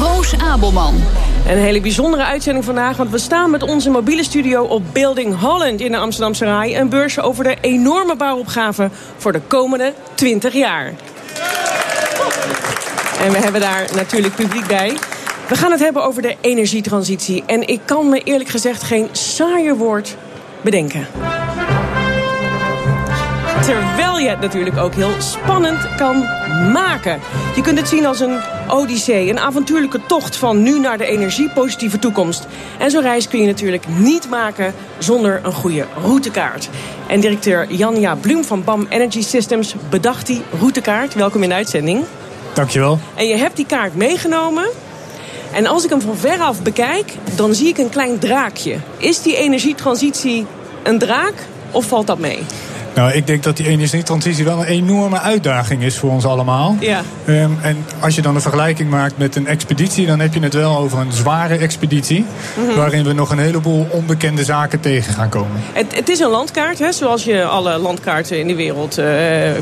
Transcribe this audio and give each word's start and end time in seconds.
Roos 0.00 0.34
Abelman. 0.38 0.94
Een 1.48 1.58
hele 1.58 1.80
bijzondere 1.80 2.24
uitzending 2.24 2.64
vandaag, 2.64 2.96
want 2.96 3.10
we 3.10 3.18
staan 3.18 3.50
met 3.50 3.62
onze 3.62 3.90
mobiele 3.90 4.24
studio 4.24 4.64
op 4.64 4.82
Building 4.92 5.40
Holland 5.40 5.80
in 5.80 5.92
de 5.92 5.98
Amsterdamse 5.98 6.44
Rai. 6.44 6.76
Een 6.76 6.88
beurs 6.88 7.20
over 7.20 7.44
de 7.44 7.56
enorme 7.60 8.16
bouwopgave 8.16 8.90
voor 9.16 9.32
de 9.32 9.40
komende 9.40 9.92
20 10.14 10.52
jaar. 10.52 10.86
En 13.20 13.32
we 13.32 13.38
hebben 13.38 13.60
daar 13.60 13.88
natuurlijk 13.94 14.34
publiek 14.34 14.66
bij. 14.66 14.96
We 15.48 15.56
gaan 15.56 15.70
het 15.70 15.80
hebben 15.80 16.04
over 16.04 16.22
de 16.22 16.36
energietransitie. 16.40 17.42
En 17.46 17.68
ik 17.68 17.80
kan 17.84 18.08
me 18.08 18.20
eerlijk 18.20 18.50
gezegd 18.50 18.82
geen 18.82 19.08
saaier 19.12 19.76
woord 19.76 20.16
bedenken. 20.60 21.06
Terwijl 23.64 24.18
je 24.18 24.28
het 24.28 24.40
natuurlijk 24.40 24.76
ook 24.76 24.94
heel 24.94 25.14
spannend 25.18 25.94
kan 25.96 26.16
maken. 26.72 27.20
Je 27.54 27.60
kunt 27.62 27.78
het 27.78 27.88
zien 27.88 28.06
als 28.06 28.20
een 28.20 28.40
odyssee, 28.68 29.30
een 29.30 29.38
avontuurlijke 29.38 30.00
tocht 30.06 30.36
van 30.36 30.62
nu 30.62 30.78
naar 30.78 30.98
de 30.98 31.06
energiepositieve 31.06 31.98
toekomst. 31.98 32.46
En 32.78 32.90
zo'n 32.90 33.02
reis 33.02 33.28
kun 33.28 33.40
je 33.40 33.46
natuurlijk 33.46 33.88
niet 33.88 34.28
maken 34.28 34.74
zonder 34.98 35.40
een 35.42 35.52
goede 35.52 35.86
routekaart. 36.02 36.68
En 37.06 37.20
directeur 37.20 37.72
Janja 37.72 38.14
Bloem 38.14 38.44
van 38.44 38.64
BAM 38.64 38.86
Energy 38.88 39.22
Systems 39.22 39.74
bedacht 39.90 40.26
die 40.26 40.42
routekaart. 40.58 41.14
Welkom 41.14 41.42
in 41.42 41.48
de 41.48 41.54
uitzending. 41.54 42.04
Dankjewel. 42.54 42.98
En 43.14 43.26
je 43.26 43.36
hebt 43.36 43.56
die 43.56 43.66
kaart 43.66 43.94
meegenomen. 43.94 44.64
En 45.52 45.66
als 45.66 45.84
ik 45.84 45.90
hem 45.90 46.00
van 46.00 46.16
veraf 46.16 46.62
bekijk, 46.62 47.12
dan 47.34 47.54
zie 47.54 47.68
ik 47.68 47.78
een 47.78 47.90
klein 47.90 48.18
draakje. 48.18 48.76
Is 48.96 49.22
die 49.22 49.36
energietransitie 49.36 50.46
een 50.82 50.98
draak 50.98 51.34
of 51.70 51.86
valt 51.86 52.06
dat 52.06 52.18
mee? 52.18 52.38
Nou, 52.94 53.12
ik 53.12 53.26
denk 53.26 53.42
dat 53.42 53.56
die 53.56 53.68
energietransitie 53.68 54.44
wel 54.44 54.58
een 54.58 54.66
enorme 54.66 55.20
uitdaging 55.20 55.82
is 55.82 55.98
voor 55.98 56.10
ons 56.10 56.26
allemaal. 56.26 56.76
Ja. 56.80 57.02
Ehm, 57.24 57.50
en 57.62 57.86
als 58.00 58.14
je 58.14 58.22
dan 58.22 58.34
een 58.34 58.40
vergelijking 58.40 58.90
maakt 58.90 59.18
met 59.18 59.36
een 59.36 59.46
expeditie, 59.46 60.06
dan 60.06 60.20
heb 60.20 60.34
je 60.34 60.40
het 60.40 60.54
wel 60.54 60.76
over 60.76 60.98
een 60.98 61.12
zware 61.12 61.56
expeditie. 61.56 62.24
Mhm. 62.54 62.76
Waarin 62.76 63.04
we 63.04 63.12
nog 63.12 63.30
een 63.30 63.38
heleboel 63.38 63.86
onbekende 63.90 64.44
zaken 64.44 64.80
tegen 64.80 65.12
gaan 65.12 65.28
komen. 65.28 65.60
Het, 65.72 65.94
het 65.94 66.08
is 66.08 66.20
een 66.20 66.30
landkaart, 66.30 66.78
hè, 66.78 66.92
zoals 66.92 67.24
je 67.24 67.44
alle 67.44 67.78
landkaarten 67.78 68.38
in 68.38 68.46
de 68.46 68.54
wereld 68.54 68.98
eh, 68.98 69.06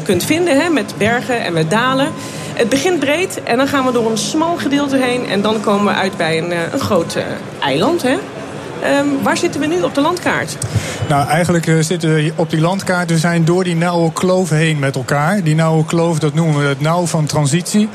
kunt 0.02 0.24
vinden. 0.24 0.60
Hè, 0.60 0.68
met 0.68 0.94
bergen 0.98 1.44
en 1.44 1.52
met 1.52 1.70
dalen. 1.70 2.08
Het 2.54 2.68
begint 2.68 2.98
breed 2.98 3.42
en 3.44 3.56
dan 3.56 3.68
gaan 3.68 3.84
we 3.84 3.92
door 3.92 4.10
een 4.10 4.18
smal 4.18 4.56
gedeelte 4.56 4.96
heen. 4.96 5.26
En 5.26 5.42
dan 5.42 5.60
komen 5.60 5.92
we 5.94 6.00
uit 6.00 6.16
bij 6.16 6.38
een, 6.38 6.52
eh, 6.52 6.58
een 6.72 6.80
groot 6.80 7.14
eh, 7.14 7.24
eiland. 7.60 8.02
Hè. 8.02 8.16
Ehm, 8.82 9.06
waar 9.22 9.36
zitten 9.36 9.60
we 9.60 9.66
nu 9.66 9.82
op 9.82 9.94
de 9.94 10.00
landkaart? 10.00 10.56
Nou, 11.08 11.28
eigenlijk 11.28 11.66
eh, 11.66 11.78
zitten 11.80 12.14
we 12.14 12.32
op 12.36 12.50
die 12.50 12.60
landkaart. 12.60 13.10
We 13.10 13.18
zijn 13.18 13.44
door 13.44 13.64
die 13.64 13.76
nauwe 13.76 14.12
kloof 14.12 14.50
heen 14.50 14.78
met 14.78 14.96
elkaar. 14.96 15.42
Die 15.42 15.54
nauwe 15.54 15.84
kloof, 15.84 16.18
dat 16.18 16.34
noemen 16.34 16.62
we 16.62 16.68
het 16.68 16.80
nauw 16.80 17.06
van 17.06 17.26
transitie. 17.26 17.88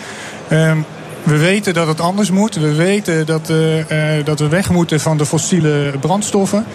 Ehm, 0.48 0.78
we 1.24 1.38
weten 1.38 1.74
dat 1.74 1.88
het 1.88 2.02
anders 2.02 2.32
moet. 2.32 2.56
We 2.56 2.76
weten 2.76 3.26
dat, 3.26 3.50
eh, 3.50 4.18
eh, 4.18 4.26
dat 4.26 4.40
we 4.40 4.48
weg 4.48 4.70
moeten 4.70 5.00
van 5.00 5.18
de 5.18 5.26
fossiele 5.26 5.94
brandstoffen. 6.00 6.66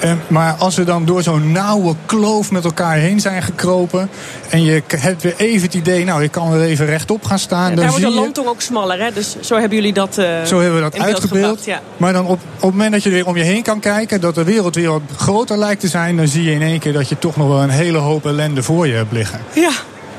Ehm, 0.00 0.16
maar 0.26 0.54
als 0.58 0.76
we 0.76 0.84
dan 0.84 1.04
door 1.04 1.22
zo'n 1.22 1.52
nauwe 1.52 1.94
kloof 2.06 2.50
met 2.50 2.64
elkaar 2.64 2.94
heen 2.96 3.20
zijn 3.20 3.42
gekropen. 3.42 4.10
en 4.50 4.62
je 4.64 4.82
hebt 4.96 5.22
weer 5.22 5.34
even 5.36 5.62
het 5.62 5.74
idee, 5.74 6.04
nou, 6.04 6.22
ik 6.22 6.30
kan 6.30 6.50
weer 6.50 6.60
even 6.60 6.86
rechtop 6.86 7.24
gaan 7.24 7.38
staan. 7.38 7.66
daar 7.66 7.76
dan 7.76 7.86
wordt 7.86 8.00
zie 8.04 8.14
de 8.14 8.20
landtong 8.20 8.46
ook 8.48 8.60
smaller, 8.60 8.98
hè? 9.00 9.12
dus 9.12 9.36
zo 9.40 9.56
hebben 9.58 9.76
jullie 9.76 9.92
dat 9.92 10.18
eh 10.18 10.26
Zo 10.44 10.58
hebben 10.60 10.74
we 10.84 10.90
dat 10.90 10.98
uitgebeeld. 11.00 11.46
gebracht, 11.46 11.64
ja. 11.64 11.80
Maar 11.96 12.12
dan 12.12 12.24
op, 12.26 12.30
op 12.54 12.60
het 12.60 12.70
moment 12.70 12.92
dat 12.92 13.02
je 13.02 13.10
weer 13.10 13.26
om 13.26 13.36
je 13.36 13.42
heen 13.44 13.62
kan 13.62 13.80
kijken, 13.80 14.20
dat 14.20 14.34
de 14.34 14.44
wereld 14.44 14.74
weer 14.74 14.90
wat 14.90 15.00
groter 15.16 15.58
lijkt 15.58 15.80
te 15.80 15.88
zijn, 15.88 16.16
dan 16.16 16.28
zie 16.28 16.42
je 16.42 16.52
in 16.52 16.62
één 16.62 16.78
keer 16.78 16.92
dat 16.92 17.08
je 17.08 17.18
toch 17.18 17.36
nog 17.36 17.48
wel 17.48 17.62
een 17.62 17.70
hele 17.70 17.98
hoop 17.98 18.26
ellende 18.26 18.62
voor 18.62 18.86
je 18.86 18.94
hebt 18.94 19.12
liggen. 19.12 19.40
Ja, 19.54 19.70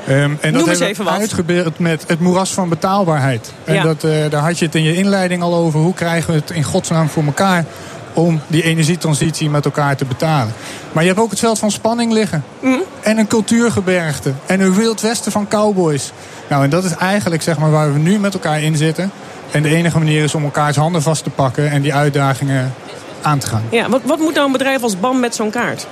Ehm, 0.06 0.30
en 0.40 0.52
Noem 0.52 0.64
dat 0.66 0.78
hebben 0.78 1.04
we 1.04 1.10
uitgebeeld 1.10 1.78
met 1.78 2.04
het 2.06 2.20
moeras 2.20 2.50
van 2.50 2.68
betaalbaarheid. 2.68 3.52
En 3.64 3.74
Ja. 3.74 3.82
dat, 3.82 4.04
eh, 4.04 4.10
daar 4.30 4.42
had 4.42 4.58
je 4.58 4.64
het 4.64 4.74
in 4.74 4.82
je 4.82 4.96
inleiding 4.96 5.42
al 5.42 5.54
over. 5.54 5.80
Hoe 5.80 5.94
krijgen 5.94 6.32
we 6.34 6.38
het 6.40 6.50
in 6.50 6.62
godsnaam 6.62 7.08
voor 7.08 7.24
elkaar 7.24 7.64
om 8.12 8.40
die 8.46 8.62
energietransitie 8.62 9.50
met 9.50 9.64
elkaar 9.64 9.96
te 9.96 10.04
betalen? 10.04 10.52
Maar 10.92 11.02
je 11.02 11.08
hebt 11.08 11.20
ook 11.20 11.30
het 11.30 11.38
veld 11.38 11.58
van 11.58 11.70
spanning 11.70 12.12
liggen. 12.12 12.44
Mhm. 12.60 12.78
En 13.00 13.18
een 13.18 13.26
cultuurgebergte. 13.26 14.32
En 14.46 14.60
een 14.60 14.74
wild 14.74 15.00
westen 15.00 15.32
van 15.32 15.48
cowboys. 15.48 16.12
Nou, 16.48 16.64
en 16.64 16.70
dat 16.70 16.84
is 16.84 16.94
eigenlijk 16.96 17.42
zeg 17.42 17.58
maar, 17.58 17.70
waar 17.70 17.92
we 17.92 17.98
nu 17.98 18.18
met 18.18 18.34
elkaar 18.34 18.62
in 18.62 18.76
zitten. 18.76 19.10
En 19.50 19.62
de 19.62 19.68
enige 19.68 19.98
manier 19.98 20.22
is 20.24 20.34
om 20.34 20.44
elkaars 20.44 20.76
handen 20.76 21.02
vast 21.02 21.24
te 21.24 21.30
pakken 21.30 21.70
en 21.70 21.82
die 21.82 21.94
uitdagingen 21.94 22.74
aan 23.22 23.38
te 23.38 23.46
gaan. 23.46 23.62
ja. 23.70 23.88
Wat, 23.88 24.00
wat 24.04 24.18
moet 24.18 24.34
nou 24.34 24.46
een 24.46 24.52
bedrijf 24.52 24.82
als 24.82 25.00
BAM 25.00 25.20
met 25.20 25.34
zo'n 25.34 25.50
kaart? 25.50 25.86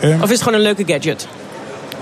Ehm, 0.00 0.16
Of 0.22 0.24
is 0.24 0.30
het 0.30 0.42
gewoon 0.42 0.54
een 0.54 0.64
leuke 0.64 0.84
gadget? 0.86 1.26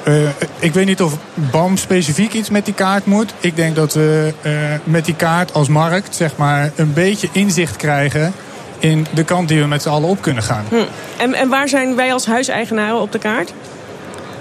Eh, 0.04 0.14
ik 0.58 0.74
weet 0.74 0.86
niet 0.86 1.02
of 1.02 1.12
BAM 1.34 1.76
specifiek 1.76 2.32
iets 2.32 2.50
met 2.50 2.64
die 2.64 2.74
kaart 2.74 3.06
moet. 3.06 3.34
Ik 3.40 3.56
denk 3.56 3.76
dat 3.76 3.94
we 3.94 4.34
eh, 4.42 4.52
met 4.84 5.04
die 5.04 5.14
kaart 5.14 5.54
als 5.54 5.68
markt 5.68 6.14
zeg 6.14 6.36
maar, 6.36 6.70
een 6.74 6.92
beetje 6.92 7.28
inzicht 7.32 7.76
krijgen 7.76 8.32
in 8.78 9.06
de 9.14 9.24
kant 9.24 9.48
die 9.48 9.60
we 9.60 9.66
met 9.66 9.82
z'n 9.82 9.88
allen 9.88 10.08
op 10.08 10.22
kunnen 10.22 10.42
gaan. 10.42 10.64
Hm. 10.68 10.74
En, 11.16 11.34
en 11.34 11.48
waar 11.48 11.68
zijn 11.68 11.96
wij 11.96 12.12
als 12.12 12.26
huiseigenaren 12.26 13.00
op 13.00 13.12
de 13.12 13.18
kaart? 13.18 13.52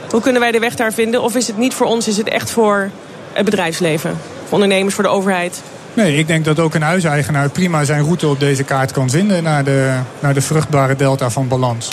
Hoe 0.10 0.22
kunnen 0.22 0.42
wij 0.42 0.52
de 0.52 0.60
weg 0.60 0.76
daar 0.76 0.94
vinden? 0.94 1.22
Of 1.22 1.36
is 1.36 1.48
het 1.48 1.58
niet 1.58 1.74
voor 1.74 1.86
ons, 1.86 2.08
is 2.08 2.18
het 2.18 2.30
echt 2.30 2.52
voor 2.52 2.90
het 3.34 3.46
bedrijfsleven? 3.46 4.18
Voor 4.44 4.54
ondernemers, 4.54 4.96
voor 4.96 5.04
de 5.04 5.10
overheid? 5.10 5.62
Nee, 5.94 6.18
ik 6.18 6.28
denk 6.28 6.46
dat 6.46 6.60
ook 6.60 6.74
een 6.74 6.82
huiseigenaar 6.82 7.50
prima 7.50 7.84
zijn 7.84 8.04
route 8.04 8.28
op 8.28 8.40
deze 8.40 8.64
kaart 8.64 8.92
kan 8.92 9.10
vinden 9.10 9.44
naar 9.44 9.64
de, 9.64 9.94
naar 10.20 10.34
de 10.34 10.42
vruchtbare 10.42 10.96
delta 10.96 11.30
van 11.30 11.48
balans. 11.48 11.90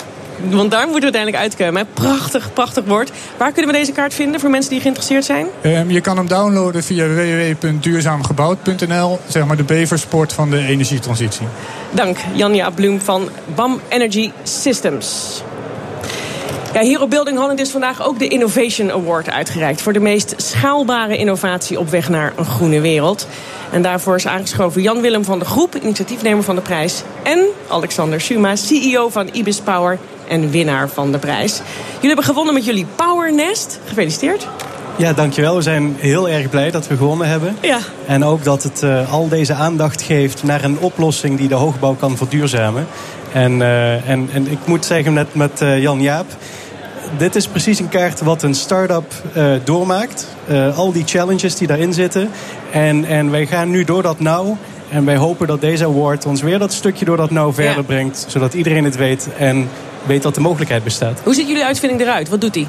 Want 0.49 0.71
daar 0.71 0.87
moeten 0.87 1.11
we 1.11 1.17
uiteindelijk 1.17 1.43
uitkomen. 1.43 1.81
Hè? 1.81 1.87
Prachtig, 1.93 2.53
prachtig 2.53 2.85
woord. 2.85 3.11
Waar 3.37 3.51
kunnen 3.51 3.71
we 3.71 3.77
deze 3.77 3.91
kaart 3.91 4.13
vinden 4.13 4.39
voor 4.39 4.49
mensen 4.49 4.71
die 4.71 4.81
geïnteresseerd 4.81 5.25
zijn? 5.25 5.47
Ehm, 5.61 5.89
je 5.89 6.01
kan 6.01 6.17
hem 6.17 6.27
downloaden 6.27 6.83
via 6.83 7.07
www.duurzaamgebouwd.nl, 7.07 9.19
zeg 9.27 9.45
maar 9.45 9.57
de 9.57 9.63
beversport 9.63 10.33
van 10.33 10.49
de 10.49 10.57
energietransitie. 10.57 11.47
Dank, 11.91 12.17
Janja 12.33 12.69
Bloem 12.69 13.01
van 13.01 13.29
BAM 13.55 13.79
Energy 13.89 14.31
Systems. 14.43 15.41
Ja, 16.73 16.81
hier 16.81 17.01
op 17.01 17.09
Building 17.09 17.37
Holland 17.37 17.59
is 17.59 17.69
vandaag 17.69 18.05
ook 18.05 18.19
de 18.19 18.27
Innovation 18.27 18.91
Award 18.91 19.29
uitgereikt... 19.29 19.81
voor 19.81 19.93
de 19.93 19.99
meest 19.99 20.33
schaalbare 20.37 21.17
innovatie 21.17 21.79
op 21.79 21.89
weg 21.89 22.09
naar 22.09 22.33
een 22.35 22.45
groene 22.45 22.81
wereld. 22.81 23.27
En 23.71 23.81
daarvoor 23.81 24.15
is 24.15 24.27
aangeschoven 24.27 24.81
Jan-Willem 24.81 25.23
van 25.23 25.39
de 25.39 25.45
Groep, 25.45 25.75
initiatiefnemer 25.75 26.43
van 26.43 26.55
de 26.55 26.61
prijs... 26.61 27.03
en 27.23 27.45
Alexander 27.67 28.21
Suma, 28.21 28.55
CEO 28.55 29.09
van 29.09 29.29
Ibis 29.31 29.59
Power 29.59 29.99
en 30.27 30.49
winnaar 30.49 30.89
van 30.89 31.11
de 31.11 31.17
prijs. 31.17 31.61
Jullie 31.93 32.07
hebben 32.07 32.23
gewonnen 32.25 32.53
met 32.53 32.65
jullie 32.65 32.85
Power 32.95 33.33
Nest. 33.33 33.79
Gefeliciteerd. 33.85 34.47
Ja, 34.95 35.13
dankjewel. 35.13 35.55
We 35.55 35.61
zijn 35.61 35.95
heel 35.99 36.29
erg 36.29 36.49
blij 36.49 36.71
dat 36.71 36.87
we 36.87 36.97
gewonnen 36.97 37.27
hebben. 37.27 37.57
Ja. 37.61 37.79
En 38.07 38.23
ook 38.25 38.43
dat 38.43 38.63
het 38.63 38.83
eh, 38.83 39.13
al 39.13 39.27
deze 39.27 39.53
aandacht 39.53 40.01
geeft 40.01 40.43
naar 40.43 40.63
een 40.63 40.79
oplossing 40.79 41.37
die 41.37 41.47
de 41.47 41.55
hoogbouw 41.55 41.93
kan 41.93 42.17
verduurzamen. 42.17 42.87
En, 43.31 43.61
eh, 43.61 44.09
en, 44.09 44.29
en 44.33 44.51
ik 44.51 44.57
moet 44.65 44.85
zeggen 44.85 45.13
net 45.13 45.35
met 45.35 45.61
eh, 45.61 45.81
Jan 45.81 46.01
Jaap. 46.01 46.25
Dit 47.17 47.35
is 47.35 47.47
precies 47.47 47.79
een 47.79 47.89
kaart 47.89 48.21
wat 48.21 48.43
een 48.43 48.55
start-up 48.55 49.13
doormaakt. 49.63 50.27
Al 50.75 50.91
die 50.91 51.03
challenges 51.05 51.55
die 51.55 51.67
daarin 51.67 51.93
zitten. 51.93 52.29
En, 52.71 53.05
en 53.05 53.31
wij 53.31 53.45
gaan 53.45 53.69
nu 53.69 53.83
door 53.83 54.01
dat 54.01 54.19
nauw. 54.19 54.57
En 54.89 55.05
wij 55.05 55.15
hopen 55.15 55.47
dat 55.47 55.61
deze 55.61 55.85
award 55.85 56.25
ons 56.25 56.41
weer 56.41 56.59
dat 56.59 56.73
stukje 56.73 57.05
door 57.05 57.17
dat 57.17 57.31
nauw 57.31 57.53
verder 57.53 57.75
Ja. 57.75 57.81
brengt. 57.81 58.25
Zodat 58.27 58.53
iedereen 58.53 58.83
het 58.83 58.95
weet 58.95 59.27
en 59.37 59.69
weet 60.05 60.21
dat 60.21 60.35
de 60.35 60.41
mogelijkheid 60.41 60.83
bestaat. 60.83 61.19
Hoe 61.23 61.33
ziet 61.33 61.47
jullie 61.47 61.65
uitvinding 61.65 62.01
eruit? 62.01 62.29
Wat 62.29 62.41
doet 62.41 62.53
die? 62.53 62.67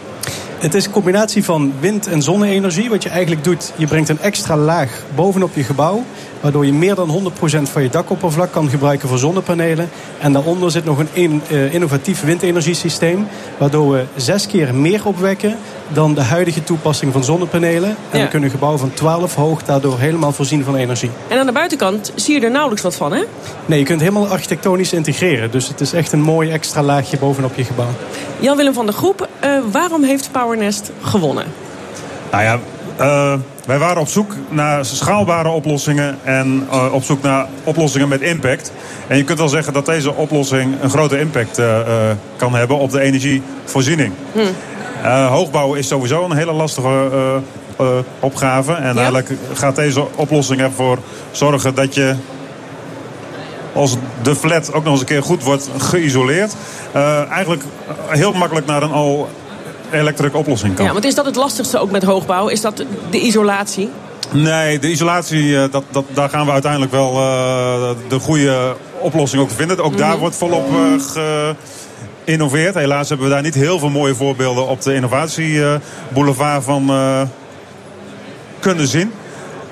Het 0.58 0.74
is 0.74 0.84
een 0.84 0.90
combinatie 0.92 1.44
van 1.44 1.72
wind- 1.80 2.06
en 2.06 2.22
zonne-energie. 2.22 2.88
Wat 2.90 3.02
je 3.02 3.08
eigenlijk 3.08 3.44
doet, 3.44 3.72
je 3.76 3.86
brengt 3.86 4.08
een 4.08 4.20
extra 4.20 4.56
laag 4.56 5.02
bovenop 5.14 5.54
je 5.54 5.64
gebouw. 5.64 6.04
Waardoor 6.44 6.66
je 6.66 6.72
meer 6.72 6.94
dan 6.94 7.08
100% 7.08 7.70
van 7.70 7.82
je 7.82 7.88
dakoppervlak 7.88 8.52
kan 8.52 8.68
gebruiken 8.70 9.08
voor 9.08 9.18
zonnepanelen. 9.18 9.90
En 10.20 10.32
daaronder 10.32 10.70
zit 10.70 10.84
nog 10.84 10.98
een 10.98 11.08
in- 11.12 11.42
eh, 11.50 11.74
innovatief 11.74 12.22
windenergiesysteem. 12.24 13.26
Waardoor 13.58 13.92
we 13.92 14.04
zes 14.16 14.46
keer 14.46 14.74
meer 14.74 15.06
opwekken 15.06 15.56
dan 15.88 16.14
de 16.14 16.20
huidige 16.22 16.62
toepassing 16.64 17.12
van 17.12 17.24
zonnepanelen. 17.24 17.96
En 18.10 18.18
Ja. 18.18 18.24
we 18.24 18.30
kunnen 18.30 18.48
een 18.48 18.54
gebouw 18.54 18.76
van 18.76 18.92
12 18.94 19.34
hoog 19.34 19.62
daardoor 19.62 19.98
helemaal 19.98 20.32
voorzien 20.32 20.64
van 20.64 20.76
energie. 20.76 21.10
En 21.28 21.38
aan 21.38 21.46
de 21.46 21.52
buitenkant 21.52 22.12
zie 22.14 22.34
je 22.34 22.44
er 22.44 22.50
nauwelijks 22.50 22.82
wat 22.82 22.94
van, 22.94 23.12
hè? 23.12 23.22
Nee, 23.66 23.78
je 23.78 23.84
kunt 23.84 24.00
helemaal 24.00 24.28
architectonisch 24.28 24.92
integreren. 24.92 25.50
Dus 25.50 25.68
het 25.68 25.80
is 25.80 25.92
echt 25.92 26.12
een 26.12 26.22
mooi 26.22 26.50
extra 26.50 26.82
laagje 26.82 27.16
bovenop 27.16 27.56
je 27.56 27.64
gebouw. 27.64 27.88
Jan-Willem 28.38 28.74
van 28.74 28.86
der 28.86 28.94
Groep, 28.94 29.28
eh, 29.40 29.50
waarom 29.72 30.02
heeft 30.02 30.28
PowerNest 30.32 30.90
gewonnen? 31.02 31.44
Nou 32.30 32.42
ja, 32.44 32.58
eh, 32.96 33.34
Wij 33.66 33.78
waren 33.78 34.00
op 34.00 34.08
zoek 34.08 34.34
naar 34.48 34.84
schaalbare 34.84 35.48
oplossingen 35.48 36.18
en 36.22 36.66
uh, 36.72 36.92
op 36.92 37.04
zoek 37.04 37.22
naar 37.22 37.46
oplossingen 37.64 38.08
met 38.08 38.20
impact. 38.20 38.72
En 39.06 39.16
je 39.16 39.24
kunt 39.24 39.38
wel 39.38 39.48
zeggen 39.48 39.72
dat 39.72 39.86
deze 39.86 40.14
oplossing 40.14 40.74
een 40.82 40.90
grote 40.90 41.18
impact 41.18 41.58
uh, 41.58 41.78
kan 42.36 42.54
hebben 42.54 42.78
op 42.78 42.90
de 42.90 43.00
energievoorziening. 43.00 44.12
Hmm. 44.32 45.24
hoogbouw 45.26 45.74
is 45.74 45.88
sowieso 45.88 46.24
een 46.24 46.36
hele 46.36 46.52
lastige 46.52 47.10
opgave. 48.20 48.72
En 48.72 48.94
ja? 48.94 49.00
eigenlijk 49.00 49.30
gaat 49.52 49.76
deze 49.76 50.06
oplossing 50.16 50.60
ervoor 50.60 50.98
zorgen 51.30 51.74
dat 51.74 51.94
je 51.94 52.14
als 53.72 53.96
de 54.22 54.36
flat 54.36 54.72
ook 54.72 54.84
nog 54.84 54.92
eens 54.92 55.00
een 55.00 55.06
keer 55.06 55.22
goed 55.22 55.42
wordt 55.42 55.70
geïsoleerd... 55.78 56.54
eigenlijk 57.30 57.62
heel 58.06 58.32
makkelijk 58.32 58.66
naar 58.66 58.82
een 58.82 58.92
al 58.92 59.28
elektrische 59.94 60.36
oplossing 60.36 60.74
kan. 60.74 60.84
Ja, 60.84 60.92
want 60.92 61.04
is 61.04 61.14
dat 61.14 61.24
het 61.24 61.36
lastigste 61.36 61.78
ook 61.78 61.90
met 61.90 62.02
hoogbouw? 62.02 62.48
Is 62.48 62.60
dat 62.60 62.84
de 63.10 63.20
isolatie? 63.20 63.90
Nee, 64.30 64.78
de 64.78 64.90
isolatie, 64.90 65.56
eh, 65.56 65.70
dat, 65.70 65.84
dat, 65.90 66.04
daar 66.12 66.28
gaan 66.28 66.46
we 66.46 66.52
uiteindelijk 66.52 66.92
wel 66.92 67.12
uh, 67.12 67.90
de 68.08 68.18
goede 68.18 68.76
oplossing 68.98 69.42
ook 69.42 69.50
vinden. 69.50 69.80
Ook 69.80 69.98
daar 69.98 70.10
mhm. 70.10 70.18
wordt 70.18 70.36
volop 70.36 70.70
uh, 70.70 71.50
geïnnoveerd. 72.24 72.74
Helaas 72.74 73.08
hebben 73.08 73.26
we 73.26 73.32
daar 73.32 73.42
niet 73.42 73.54
heel 73.54 73.78
veel 73.78 73.90
mooie 73.90 74.14
voorbeelden 74.14 74.68
op 74.68 74.82
de 74.82 74.94
innovatieboulevard 74.94 76.64
van 76.64 76.90
kunnen 78.60 78.86
zien. 78.86 79.12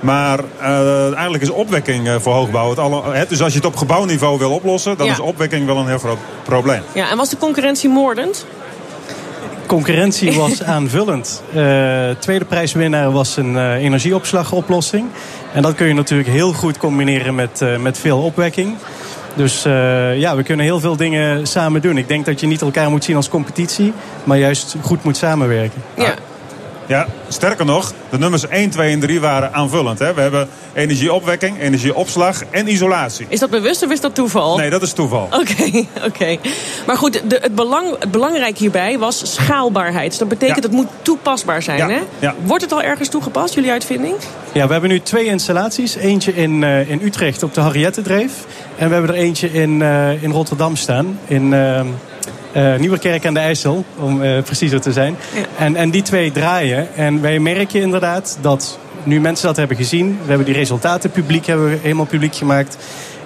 Maar 0.01 0.41
eigenlijk 0.61 1.43
is 1.43 1.51
opwekking 1.51 2.09
voor 2.21 2.33
hoogbouw 2.33 2.71
het 2.71 2.79
alle. 2.79 3.03
Hè, 3.13 3.25
dus 3.29 3.43
als 3.43 3.53
je 3.53 3.59
het 3.59 3.67
op 3.67 3.77
gebouwniveau 3.77 4.39
wil 4.39 4.51
oplossen, 4.51 4.97
dan 4.97 5.07
is 5.07 5.21
opwekking 5.21 5.67
wel 5.67 5.77
een 5.77 5.87
heel 5.87 5.99
groot 5.99 6.19
probleem. 6.43 6.83
Ja, 6.93 7.11
en 7.11 7.17
was 7.17 7.29
de 7.29 7.37
concurrentie 7.37 7.89
moordend? 7.89 8.47
Concurrentie 9.73 10.33
was 10.45 10.63
aanvullend. 10.63 11.43
Uh, 11.55 12.11
tweede 12.19 12.45
prijswinnaar 12.45 13.13
was 13.13 13.37
een 13.37 13.55
uh, 13.55 13.73
energieopslagoplossing. 13.73 15.09
En 15.53 15.63
dat 15.63 15.75
kun 15.75 15.87
je 15.87 15.95
natuurlijk 15.95 16.29
heel 16.29 16.53
goed 16.53 16.79
combineren 16.79 17.35
met, 17.35 17.61
uh, 17.61 17.79
met 17.79 17.99
veel 17.99 18.19
opwekking. 18.23 18.77
Dus 19.35 19.63
ja, 20.17 20.37
we 20.37 20.43
kunnen 20.43 20.65
heel 20.65 20.81
veel 20.81 20.97
dingen 20.97 21.47
samen 21.47 21.81
doen. 21.81 21.97
Ik 21.97 22.09
denk 22.09 22.25
dat 22.25 22.41
je 22.41 22.47
niet 22.47 22.61
elkaar 22.61 22.91
moet 22.91 23.05
zien 23.05 23.17
als 23.17 23.29
competitie, 23.29 23.93
maar 24.25 24.39
juist 24.39 24.77
goed 24.81 25.05
moet 25.05 25.17
samenwerken. 25.17 25.83
Ja. 25.95 26.15
Ja, 26.87 27.07
sterker 27.29 27.65
nog, 27.65 27.93
de 28.11 28.19
nummers 28.19 28.49
1, 28.49 28.71
2 28.71 28.93
en 28.93 29.01
3 29.01 29.21
waren 29.21 29.53
aanvullend. 29.55 29.99
Hè? 29.99 30.15
We 30.15 30.21
hebben 30.21 30.49
energieopwekking, 30.73 31.61
energieopslag 31.61 32.43
en 32.51 32.69
isolatie. 32.69 33.27
Is 33.29 33.39
dat 33.39 33.51
bewust 33.51 33.85
of 33.85 33.91
is 33.91 34.01
dat 34.01 34.15
toeval? 34.15 34.57
Nee, 34.57 34.71
dat 34.71 34.83
is 34.83 34.93
toeval. 34.93 35.29
Oké, 35.31 35.87
oké. 36.09 36.37
Maar 36.87 36.97
goed, 36.97 37.23
de, 37.31 37.39
het, 37.41 37.55
belang, 37.55 37.99
het 37.99 38.11
belangrijk 38.11 38.59
hierbij 38.59 38.99
was 38.99 39.35
schaalbaarheid. 39.35 40.09
Dus 40.09 40.19
dat 40.19 40.29
betekent 40.29 40.63
ja. 40.63 40.63
het 40.63 40.73
moet 40.73 40.89
toepasbaar 41.03 41.63
zijn. 41.63 41.79
Ja. 41.79 41.89
Hè? 41.89 42.01
Ja. 42.19 42.35
Wordt 42.45 42.63
het 42.63 42.73
al 42.73 42.83
ergens 42.83 43.09
toegepast, 43.09 43.55
jullie 43.55 43.71
uitvinding? 43.71 44.15
Ja, 44.53 44.67
we 44.67 44.73
hebben 44.73 44.91
nu 44.91 45.01
twee 45.01 45.25
installaties. 45.25 45.95
Eentje 45.95 46.35
in, 46.35 46.63
uh, 46.63 46.91
in 46.91 47.01
Utrecht 47.03 47.43
op 47.43 47.55
de 47.55 47.61
Harriette-dreef. 47.61 48.33
En 48.77 48.89
we 48.89 48.95
hebben 48.95 49.15
er 49.15 49.21
eentje 49.21 49.53
in, 49.53 49.81
uh, 49.81 50.23
in 50.23 50.31
Rotterdam 50.31 50.77
staan. 50.77 51.19
In... 51.27 51.53
Uh, 51.53 51.81
uh, 52.57 52.77
Nieuwerkerk 52.77 53.27
aan 53.27 53.35
de 53.35 53.41
IJssel, 53.41 53.85
om 53.99 54.23
uh, 54.23 54.43
preciezer 54.43 54.81
te 54.81 54.93
zijn. 54.93 55.17
En, 55.59 55.77
en 55.77 55.91
die 55.91 56.03
twee 56.03 56.33
draaien. 56.33 56.95
En 56.95 57.21
wij 57.21 57.39
merken 57.39 57.81
inderdaad 57.81 58.39
dat 58.41 58.79
nu 59.03 59.21
mensen 59.21 59.47
dat 59.47 59.57
hebben 59.57 59.77
gezien... 59.77 60.19
we 60.23 60.29
hebben 60.29 60.47
die 60.47 60.55
resultaten 60.55 61.11
publiek, 61.11 61.47
hebben 61.47 61.71
we 61.71 61.79
helemaal 61.83 62.07
publiek 62.07 62.35
gemaakt... 62.35 62.77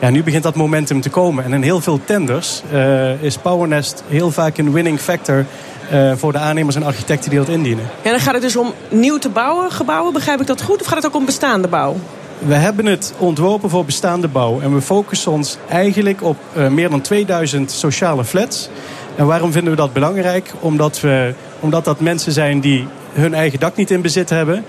Ja, 0.00 0.10
nu 0.10 0.22
begint 0.22 0.42
dat 0.42 0.54
momentum 0.54 1.00
te 1.00 1.10
komen. 1.10 1.44
En 1.44 1.52
in 1.52 1.62
heel 1.62 1.80
veel 1.80 2.00
tenders 2.04 2.62
uh, 2.72 3.22
is 3.22 3.36
PowerNest 3.36 4.02
heel 4.08 4.30
vaak 4.30 4.58
een 4.58 4.72
winning 4.72 5.00
factor... 5.00 5.44
Uh, 5.92 6.12
voor 6.16 6.32
de 6.32 6.38
aannemers 6.38 6.76
en 6.76 6.82
architecten 6.82 7.30
die 7.30 7.38
dat 7.38 7.48
indienen. 7.48 7.84
Ja, 8.02 8.10
dan 8.10 8.20
gaat 8.20 8.32
het 8.32 8.42
dus 8.42 8.56
om 8.56 8.72
nieuw 8.88 9.18
te 9.18 9.28
bouwen, 9.28 9.70
gebouwen, 9.70 10.12
begrijp 10.12 10.40
ik 10.40 10.46
dat 10.46 10.62
goed? 10.62 10.80
Of 10.80 10.86
gaat 10.86 10.96
het 10.96 11.06
ook 11.06 11.14
om 11.14 11.24
bestaande 11.24 11.68
bouw? 11.68 11.96
We 12.38 12.54
hebben 12.54 12.86
het 12.86 13.14
ontworpen 13.18 13.70
voor 13.70 13.84
bestaande 13.84 14.28
bouw. 14.28 14.60
En 14.60 14.74
we 14.74 14.80
focussen 14.80 15.32
ons 15.32 15.58
eigenlijk 15.68 16.22
op 16.22 16.36
uh, 16.56 16.68
meer 16.68 16.90
dan 16.90 17.00
2000 17.00 17.70
sociale 17.70 18.24
flats... 18.24 18.68
En 19.16 19.26
waarom 19.26 19.52
vinden 19.52 19.70
we 19.70 19.76
dat 19.78 19.92
belangrijk? 19.92 20.52
Omdat, 20.60 21.00
we, 21.00 21.34
omdat 21.60 21.84
dat 21.84 22.00
mensen 22.00 22.32
zijn 22.32 22.60
die 22.60 22.86
hun 23.12 23.34
eigen 23.34 23.60
dak 23.60 23.76
niet 23.76 23.90
in 23.90 24.02
bezit 24.02 24.30
hebben. 24.30 24.64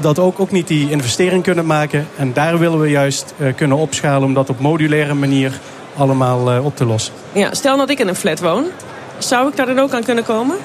Dat 0.00 0.18
ook, 0.18 0.40
ook 0.40 0.50
niet 0.50 0.68
die 0.68 0.90
investering 0.90 1.42
kunnen 1.42 1.66
maken. 1.66 2.06
En 2.16 2.32
daar 2.32 2.58
willen 2.58 2.80
we 2.80 2.88
juist 2.88 3.34
uh, 3.36 3.54
kunnen 3.54 3.76
opschalen 3.76 4.28
om 4.28 4.34
dat 4.34 4.50
op 4.50 4.60
modulaire 4.60 5.14
manier 5.14 5.52
allemaal 5.96 6.52
uh, 6.52 6.64
op 6.64 6.76
te 6.76 6.84
lossen. 6.84 7.14
Ja, 7.32 7.54
stel 7.54 7.76
dat 7.76 7.90
ik 7.90 7.98
in 7.98 8.08
een 8.08 8.16
flat 8.16 8.40
woon. 8.40 8.64
Zou 9.18 9.48
ik 9.48 9.56
daar 9.56 9.66
dan 9.66 9.78
ook 9.78 9.92
aan 9.92 10.04
kunnen 10.04 10.24
komen? 10.24 10.56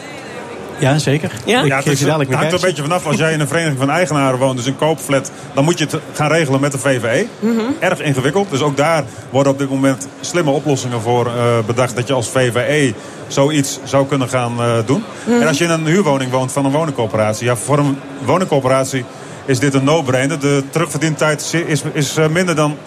Ja, 0.80 0.98
zeker. 0.98 1.32
Ja? 1.46 1.62
Ik 1.62 1.68
ja, 1.68 1.76
het, 1.76 1.86
is, 1.86 2.02
het 2.02 2.10
hangt 2.10 2.32
er 2.32 2.54
een 2.54 2.60
beetje 2.62 2.82
vanaf. 2.82 3.06
Als 3.06 3.18
jij 3.18 3.34
in 3.34 3.40
een 3.40 3.48
vereniging 3.48 3.80
van 3.80 3.90
eigenaren 3.90 4.40
woont, 4.40 4.58
dus 4.58 4.66
een 4.66 4.76
koopflat... 4.76 5.32
dan 5.54 5.64
moet 5.64 5.78
je 5.78 5.86
het 5.86 6.00
gaan 6.14 6.32
regelen 6.32 6.60
met 6.60 6.72
de 6.72 6.78
VVE. 6.78 7.28
Mm 7.40 7.58
-hmm. 7.58 7.76
Erg 7.80 8.02
ingewikkeld. 8.02 8.50
Dus 8.50 8.62
ook 8.62 8.78
daar 8.78 9.04
worden 9.30 9.52
op 9.52 9.60
dit 9.60 9.70
moment 9.70 10.08
slimme 10.20 10.52
oplossingen 10.52 11.02
voor 11.02 11.26
uh, 11.26 11.34
bedacht... 11.66 11.96
dat 11.96 12.08
je 12.08 12.14
als 12.14 12.30
VVE 12.30 12.94
zoiets 13.28 13.80
zou 13.84 14.08
kunnen 14.08 14.30
gaan 14.30 14.60
uh, 14.60 14.78
doen. 14.86 15.04
Mhm. 15.24 15.42
En 15.42 15.48
als 15.48 15.58
je 15.58 15.64
in 15.64 15.70
een 15.70 15.86
huurwoning 15.86 16.32
woont 16.32 16.52
van 16.52 16.66
een 16.66 16.72
woningcoöperatie... 16.72 17.46
ja, 17.46 17.56
voor 17.56 17.78
een 17.78 17.98
woningcoöperatie 18.26 19.06
is 19.46 19.60
dit 19.60 19.74
een 19.74 19.84
no-brainer. 19.84 20.40
De 20.40 20.64
terugverdientijd 20.70 21.54
is, 21.68 21.84
is 21.94 22.18
uh, 22.18 22.28
minder 22.28 22.56
dan 22.56 22.78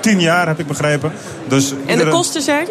10 0.00 0.20
jaar, 0.20 0.46
heb 0.46 0.58
ik 0.58 0.66
begrepen. 0.66 1.12
Dus 1.48 1.70
en 1.70 1.76
iedere... 1.80 2.04
de 2.04 2.10
kosten 2.10 2.42
zijn? 2.42 2.66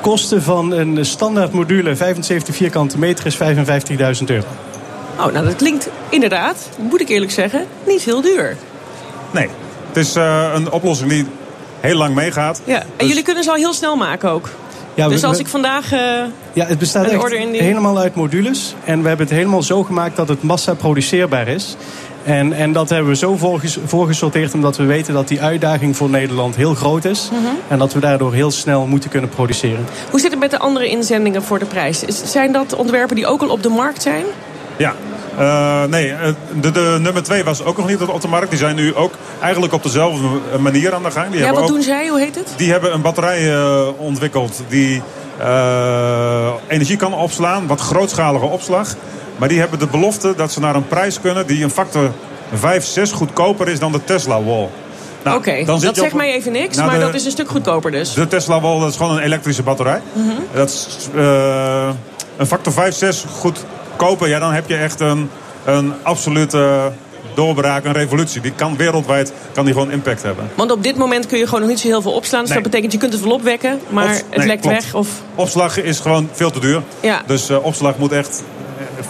Kosten 0.00 0.42
van 0.42 0.72
een 0.72 1.06
standaard 1.06 1.52
module 1.52 1.96
75 1.96 2.54
vierkante 2.54 2.98
meter 2.98 3.26
is 3.26 3.38
55.000 3.38 4.24
euro. 4.26 4.46
Oh, 5.18 5.32
nou 5.32 5.44
dat 5.44 5.56
klinkt 5.56 5.88
inderdaad, 6.08 6.68
moet 6.78 7.00
ik 7.00 7.08
eerlijk 7.08 7.32
zeggen, 7.32 7.66
niet 7.86 8.02
heel 8.02 8.20
duur. 8.20 8.56
Nee, 9.30 9.48
het 9.88 9.96
is 9.96 10.16
uh, 10.16 10.50
een 10.54 10.70
oplossing 10.70 11.10
die 11.10 11.26
heel 11.80 11.96
lang 11.96 12.14
meegaat. 12.14 12.60
Ja. 12.64 12.78
En 12.78 12.86
dus... 12.96 13.08
jullie 13.08 13.22
kunnen 13.22 13.44
ze 13.44 13.50
al 13.50 13.56
heel 13.56 13.74
snel 13.74 13.96
maken 13.96 14.30
ook? 14.30 14.48
Ja, 14.94 15.08
dus 15.08 15.20
we, 15.20 15.26
als 15.26 15.38
ik 15.38 15.46
vandaag. 15.46 15.92
Uh, 15.92 15.98
ja, 16.52 16.66
het 16.66 16.78
bestaat 16.78 17.06
echt 17.06 17.28
die... 17.28 17.62
helemaal 17.62 17.98
uit 17.98 18.14
modules. 18.14 18.74
En 18.84 19.02
we 19.02 19.08
hebben 19.08 19.26
het 19.26 19.36
helemaal 19.36 19.62
zo 19.62 19.82
gemaakt 19.82 20.16
dat 20.16 20.28
het 20.28 20.42
massa 20.42 20.74
produceerbaar 20.74 21.48
is. 21.48 21.76
En, 22.24 22.52
en 22.52 22.72
dat 22.72 22.88
hebben 22.88 23.08
we 23.08 23.16
zo 23.16 23.36
voorgesorteerd 23.86 24.54
omdat 24.54 24.76
we 24.76 24.84
weten 24.84 25.14
dat 25.14 25.28
die 25.28 25.42
uitdaging 25.42 25.96
voor 25.96 26.10
Nederland 26.10 26.56
heel 26.56 26.74
groot 26.74 27.04
is. 27.04 27.28
Mm 27.32 27.38
-hmm. 27.38 27.58
En 27.68 27.78
dat 27.78 27.92
we 27.92 28.00
daardoor 28.00 28.32
heel 28.32 28.50
snel 28.50 28.86
moeten 28.86 29.10
kunnen 29.10 29.30
produceren. 29.30 29.86
Hoe 30.10 30.20
zit 30.20 30.30
het 30.30 30.40
met 30.40 30.50
de 30.50 30.58
andere 30.58 30.88
inzendingen 30.88 31.42
voor 31.42 31.58
de 31.58 31.64
prijs? 31.64 31.98
Zijn 32.24 32.52
dat 32.52 32.74
ontwerpen 32.74 33.16
die 33.16 33.26
ook 33.26 33.42
al 33.42 33.48
op 33.48 33.62
de 33.62 33.68
markt 33.68 34.02
zijn? 34.02 34.24
Ja, 34.76 34.94
uh, 35.38 35.84
nee, 35.84 36.14
de, 36.60 36.70
de, 36.70 36.96
nummer 37.00 37.22
2 37.22 37.44
was 37.44 37.64
ook 37.64 37.76
nog 37.76 37.88
niet 37.88 38.02
op 38.02 38.20
de 38.20 38.28
markt. 38.28 38.50
Die 38.50 38.58
zijn 38.58 38.76
nu 38.76 38.94
ook 38.94 39.12
eigenlijk 39.40 39.72
op 39.72 39.82
dezelfde 39.82 40.26
manier 40.58 40.94
aan 40.94 41.02
de 41.02 41.10
gang. 41.10 41.30
Die 41.30 41.40
ja, 41.40 41.52
wat 41.52 41.62
ook, 41.62 41.68
doen 41.68 41.82
zij? 41.82 42.08
Hoe 42.08 42.20
heet 42.20 42.34
het? 42.34 42.54
Die 42.56 42.70
hebben 42.70 42.94
een 42.94 43.02
batterij 43.02 43.54
uh, 43.54 43.88
ontwikkeld 43.96 44.62
die 44.68 44.96
uh, 44.96 45.02
energie 46.68 46.96
kan 46.96 47.14
opslaan. 47.14 47.66
Wat 47.66 47.80
grootschalige 47.80 48.44
opslag. 48.44 48.94
Maar 49.36 49.48
die 49.48 49.58
hebben 49.58 49.78
de 49.78 49.86
belofte 49.86 50.34
dat 50.36 50.52
ze 50.52 50.60
naar 50.60 50.74
een 50.74 50.86
prijs 50.86 51.20
kunnen 51.20 51.46
die 51.46 51.64
een 51.64 51.70
factor 51.70 52.10
5, 52.54 52.84
6 52.84 53.12
goedkoper 53.12 53.68
is 53.68 53.78
dan 53.78 53.92
de 53.92 54.04
Tesla 54.04 54.42
Wall. 54.42 54.68
Nou, 55.24 55.38
Oké, 55.38 55.48
okay, 55.48 55.64
dat 55.64 55.96
zegt 55.96 56.14
mij 56.14 56.34
even 56.34 56.52
niks, 56.52 56.76
nou, 56.76 56.88
maar 56.90 56.98
de, 56.98 57.04
dat 57.04 57.14
is 57.14 57.24
een 57.24 57.30
stuk 57.30 57.48
goedkoper 57.48 57.90
dus. 57.90 58.14
De 58.14 58.28
Tesla 58.28 58.60
Wall 58.60 58.80
dat 58.80 58.90
is 58.90 58.96
gewoon 58.96 59.16
een 59.16 59.22
elektrische 59.22 59.62
batterij. 59.62 60.00
Mm 60.12 60.28
-hmm. 60.28 60.44
Dat 60.52 60.68
is 60.68 61.08
uh, 61.14 61.88
een 62.36 62.46
factor 62.46 62.72
5, 62.72 62.94
6 62.94 63.24
goedkoper. 63.38 64.28
Ja, 64.28 64.38
dan 64.38 64.52
heb 64.52 64.68
je 64.68 64.76
echt 64.76 65.00
een, 65.00 65.30
een 65.64 65.92
absolute 66.02 66.92
doorbraak, 67.40 67.84
een 67.84 67.92
revolutie. 67.92 68.40
Die 68.40 68.52
kan 68.52 68.76
wereldwijd 68.76 69.32
kan 69.52 69.64
die 69.64 69.74
gewoon 69.74 69.90
impact 69.90 70.22
hebben. 70.22 70.50
Want 70.54 70.70
op 70.70 70.82
dit 70.82 70.96
moment 70.96 71.26
kun 71.26 71.38
je 71.38 71.44
gewoon 71.44 71.60
nog 71.60 71.68
niet 71.68 71.80
zo 71.80 71.86
heel 71.86 72.02
veel 72.02 72.12
opslaan. 72.12 72.40
Dus 72.40 72.50
nee. 72.50 72.62
dat 72.62 72.70
betekent 72.70 72.92
je 72.92 72.98
kunt 72.98 73.12
het 73.12 73.22
wel 73.22 73.32
opwekken, 73.32 73.80
maar 73.88 74.08
het 74.08 74.24
nee, 74.36 74.46
lekt 74.46 74.60
klopt. 74.60 74.76
weg. 74.76 74.94
Of... 74.94 75.08
Opslag 75.34 75.82
is 75.82 75.98
gewoon 75.98 76.28
veel 76.32 76.50
te 76.50 76.60
duur. 76.60 76.82
Ja. 77.00 77.22
Dus 77.26 77.50
uh, 77.50 77.64
opslag 77.64 77.98
moet 77.98 78.12
echt 78.12 78.42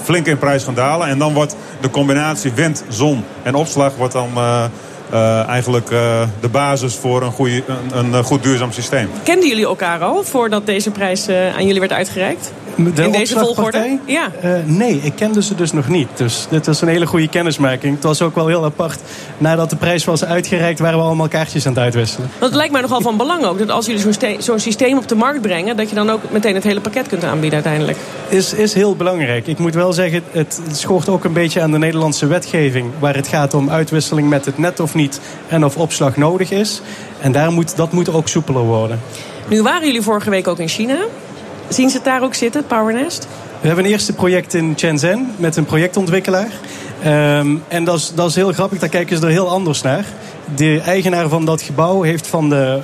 flink 0.05 0.27
in 0.27 0.39
prijs 0.39 0.65
gaan 0.65 0.75
dalen. 0.75 1.09
En 1.09 1.19
dan 1.19 1.35
wordt 1.35 1.57
de 1.81 1.91
combinatie 1.91 2.53
wind, 2.53 2.85
zon 2.89 3.25
en 3.43 3.55
opslag 3.55 3.97
wordt 3.97 4.13
dan 4.13 4.31
uh, 4.37 4.65
uh, 5.13 5.49
eigenlijk 5.49 5.91
uh, 5.91 6.23
de 6.41 6.49
basis 6.49 6.95
voor 6.95 7.23
een, 7.23 7.33
goeie, 7.33 7.65
een, 7.93 8.13
een, 8.13 8.25
goed 8.25 8.43
duurzaam 8.43 8.73
systeem. 8.73 9.11
Kenden 9.23 9.49
jullie 9.49 9.65
elkaar 9.65 10.01
al 10.01 10.23
voordat 10.23 10.67
deze 10.67 10.91
prijs 10.91 11.29
aan 11.29 11.67
jullie 11.67 11.81
werd 11.81 11.93
uitgereikt? 11.93 12.53
De 12.85 13.03
in 13.03 13.13
deze 13.13 13.39
volgorde? 13.39 13.99
Ja. 14.05 14.31
nee, 14.65 15.01
ik 15.03 15.13
kende 15.15 15.43
ze 15.43 15.55
dus 15.55 15.73
nog 15.73 15.89
niet. 15.89 16.09
Dus 16.15 16.47
dit 16.51 16.67
was 16.67 16.81
een 16.81 16.89
hele 16.89 17.07
goede 17.07 17.29
kennismaking. 17.29 17.95
Het 17.95 18.05
was 18.05 18.23
ook 18.23 18.35
wel 18.35 18.47
heel 18.47 18.65
apart. 18.65 19.01
Nadat 19.39 19.71
de 19.71 19.77
prijs 19.77 20.05
was 20.05 20.25
uitgereikt 20.25 20.79
waren 20.79 20.99
we 20.99 21.05
allemaal 21.05 21.29
kaartjes 21.29 21.67
aan 21.67 21.73
het 21.73 21.83
uitwisselen. 21.83 22.29
Want 22.31 22.45
het 22.45 22.55
lijkt 22.55 22.73
mij 22.73 22.81
nogal 22.81 23.01
van 23.01 23.17
belang 23.17 23.45
ook. 23.45 23.59
Dat 23.59 23.71
als 23.71 23.87
jullie 23.87 24.01
zo'n 24.01 24.41
zo 24.41 24.59
systeem 24.59 24.99
op 24.99 25.09
de 25.09 25.15
markt 25.15 25.41
brengen... 25.41 25.77
dat 25.77 25.89
je 25.89 25.95
dan 25.95 26.11
ook 26.11 26.21
meteen 26.31 26.55
het 26.55 26.65
hele 26.65 26.81
pakket 26.81 27.09
kunt 27.09 27.25
aanbieden 27.25 27.55
uiteindelijk. 27.55 27.99
Is, 28.29 28.53
is 28.53 28.75
heel 28.75 28.97
belangrijk. 28.97 29.47
Ik 29.47 29.59
moet 29.59 29.75
wel 29.75 29.93
zeggen, 29.93 30.23
het, 30.31 30.61
het 30.65 30.77
schort 30.77 31.09
ook 31.09 31.25
een 31.25 31.33
beetje 31.33 31.61
aan 31.61 31.71
de 31.71 31.79
Nederlandse 31.79 32.27
wetgeving... 32.27 32.91
waar 32.99 33.15
het 33.15 33.29
gaat 33.29 33.55
om 33.55 33.71
uitwisseling 33.71 34.29
met 34.29 34.45
het 34.45 34.59
net 34.59 34.81
of 34.81 34.95
niet... 34.95 35.21
en 35.49 35.65
of 35.65 35.77
opslag 35.77 36.17
nodig 36.17 36.51
is. 36.51 36.81
En 37.21 37.33
daar 37.33 37.53
moet, 37.53 37.77
dat 37.77 37.93
moet 37.93 38.13
ook 38.13 38.29
soepeler 38.29 38.63
worden. 38.63 39.01
Nu 39.49 39.63
waren 39.63 39.87
jullie 39.87 40.03
vorige 40.03 40.31
week 40.31 40.49
ook 40.49 40.59
in 40.59 40.69
China. 40.69 40.97
Zien 41.71 41.91
ze 41.91 41.97
het 41.97 42.05
daar 42.05 42.23
ook 42.23 42.35
zitten, 42.35 42.67
PowerNest? 42.67 43.27
We 43.61 43.67
hebben 43.67 43.85
een 43.85 43.91
eerste 43.91 44.13
project 44.13 44.55
in 44.55 44.75
Shenzhen 44.77 45.35
met 45.37 45.57
een 45.57 45.65
projectontwikkelaar. 45.65 46.51
Ehm, 47.03 47.57
en 47.69 47.85
dat 47.85 47.99
is, 47.99 48.13
dat 48.15 48.29
is 48.29 48.35
heel 48.35 48.53
grappig, 48.53 48.79
daar 48.79 48.89
kijken 48.89 49.17
ze 49.17 49.25
er 49.25 49.31
heel 49.31 49.49
anders 49.49 49.83
naar. 49.83 50.05
De 50.57 50.81
eigenaar 50.81 51.29
van 51.29 51.45
dat 51.45 51.63
gebouw 51.63 52.03
heeft 52.03 52.27
van 52.27 52.49
de 52.49 52.81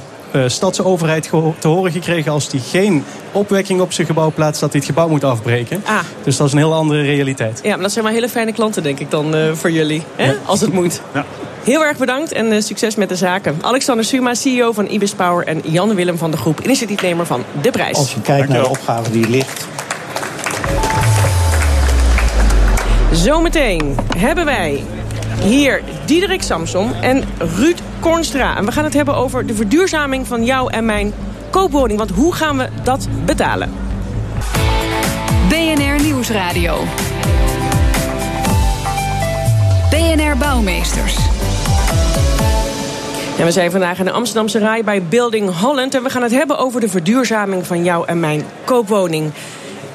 stadsoverheid 0.47 1.31
te 1.59 1.69
horen 1.69 1.93
gekregen... 1.93 2.33
als 2.33 2.49
hij 2.51 2.61
geen 2.61 3.05
opwekking 3.33 3.81
op 3.81 3.93
zijn 3.93 4.07
gebouw 4.07 4.33
plaatst... 4.35 4.61
dat 4.61 4.71
hij 4.71 4.81
het 4.81 4.89
gebouw 4.89 5.09
moet 5.09 5.25
afbreken. 5.25 5.83
Ah. 5.85 5.99
Dus 6.23 6.37
dat 6.37 6.47
is 6.47 6.53
een 6.53 6.59
heel 6.59 6.75
andere 6.75 7.03
realiteit. 7.03 7.61
Ja, 7.63 7.71
maar 7.71 7.83
dat 7.83 7.93
zijn 7.93 8.05
maar 8.05 8.13
hele 8.13 8.29
fijne 8.29 8.53
klanten, 8.53 8.83
denk 8.83 8.99
ik 8.99 9.11
dan, 9.11 9.37
uh, 9.37 9.53
voor 9.53 9.71
jullie. 9.71 10.03
Hè? 10.17 10.35
Als 10.45 10.61
het 10.61 10.73
moet. 10.73 11.01
Ja. 11.15 11.25
Heel 11.65 11.85
erg 11.85 11.99
bedankt 11.99 12.33
en 12.33 12.53
uh, 12.53 12.61
succes 12.61 12.95
met 12.95 13.09
de 13.09 13.17
zaken. 13.17 13.59
Alexander 13.61 14.05
Suma, 14.05 14.35
CEO 14.35 14.73
van 14.73 14.87
Ibis 14.87 15.13
Power... 15.13 15.47
en 15.47 15.61
Jan 15.65 15.95
Willem 15.95 16.19
van 16.19 16.31
de 16.31 16.37
Groep, 16.37 16.61
initiatiefnemer 16.61 17.27
van 17.27 17.45
De 17.63 17.71
Prijs. 17.71 17.97
Als 17.97 18.15
je 18.15 18.21
kijkt 18.21 18.49
naar 18.49 18.63
de 18.63 18.69
opgave 18.69 19.11
die 19.11 19.29
ligt... 19.29 19.67
Zometeen 23.13 23.97
hebben 24.17 24.45
wij 24.45 24.85
hier 25.43 25.83
Diederik 26.05 26.43
Samsom 26.43 26.93
en 26.93 27.25
Ruud 27.39 27.79
Kornstra. 28.01 28.57
En 28.57 28.65
we 28.65 28.73
gaan 28.73 28.85
het 28.85 28.95
hebben 28.95 29.17
over 29.17 29.47
de 29.47 29.55
verduurzaming 29.55 30.27
van 30.27 30.45
jou 30.45 30.73
en 30.73 30.85
mijn 30.85 31.13
koopwoning. 31.51 31.99
Want 31.99 32.11
hoe 32.11 32.35
gaan 32.35 32.57
we 32.59 32.69
dat 32.83 33.09
betalen? 33.25 33.71
BNR 35.49 36.03
Nieuwsradio. 36.03 36.79
BNR 39.91 40.37
Bouwmeesters. 40.37 41.17
En 43.39 43.45
we 43.45 43.51
zijn 43.51 43.71
vandaag 43.71 43.99
in 43.99 44.05
de 44.05 44.11
Amsterdamse 44.11 44.59
Rai 44.59 44.85
bij 44.85 45.03
Building 45.03 45.61
Holland. 45.61 45.95
En 45.95 46.03
we 46.03 46.11
gaan 46.11 46.23
het 46.23 46.33
hebben 46.33 46.59
over 46.59 46.81
de 46.81 46.89
verduurzaming 46.89 47.67
van 47.67 47.85
jou 47.85 48.07
en 48.07 48.21
mijn 48.21 48.45
koopwoning. 48.65 49.33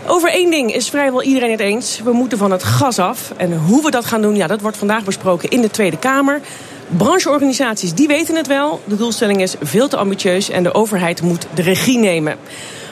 Over 0.08 0.32
één 0.32 0.52
ding 0.52 0.74
is 0.74 0.90
vrijwel 0.90 1.24
iedereen 1.24 1.52
het 1.52 1.60
eens. 1.60 2.02
We 2.04 2.12
moeten 2.12 2.38
van 2.38 2.52
het 2.52 2.64
gas 2.64 3.00
af. 3.00 3.34
En 3.38 3.58
hoe 3.58 3.84
we 3.84 3.92
dat 3.92 4.06
gaan 4.06 4.22
doen, 4.22 4.36
ja, 4.36 4.48
dat 4.48 4.62
wordt 4.62 4.78
vandaag 4.78 5.04
besproken 5.04 5.50
in 5.50 5.62
de 5.62 5.70
Tweede 5.70 5.98
Kamer. 5.98 6.42
Brancheorganisaties 6.88 7.94
die 7.94 8.08
weten 8.08 8.36
het 8.36 8.48
wel. 8.48 8.82
De 8.86 8.98
doelstelling 8.98 9.42
is 9.42 9.56
veel 9.62 9.88
te 9.88 9.98
ambitieus 9.98 10.50
en 10.50 10.64
de 10.64 10.74
overheid 10.74 11.22
moet 11.22 11.48
de 11.54 11.62
regie 11.62 11.98
nemen. 11.98 12.38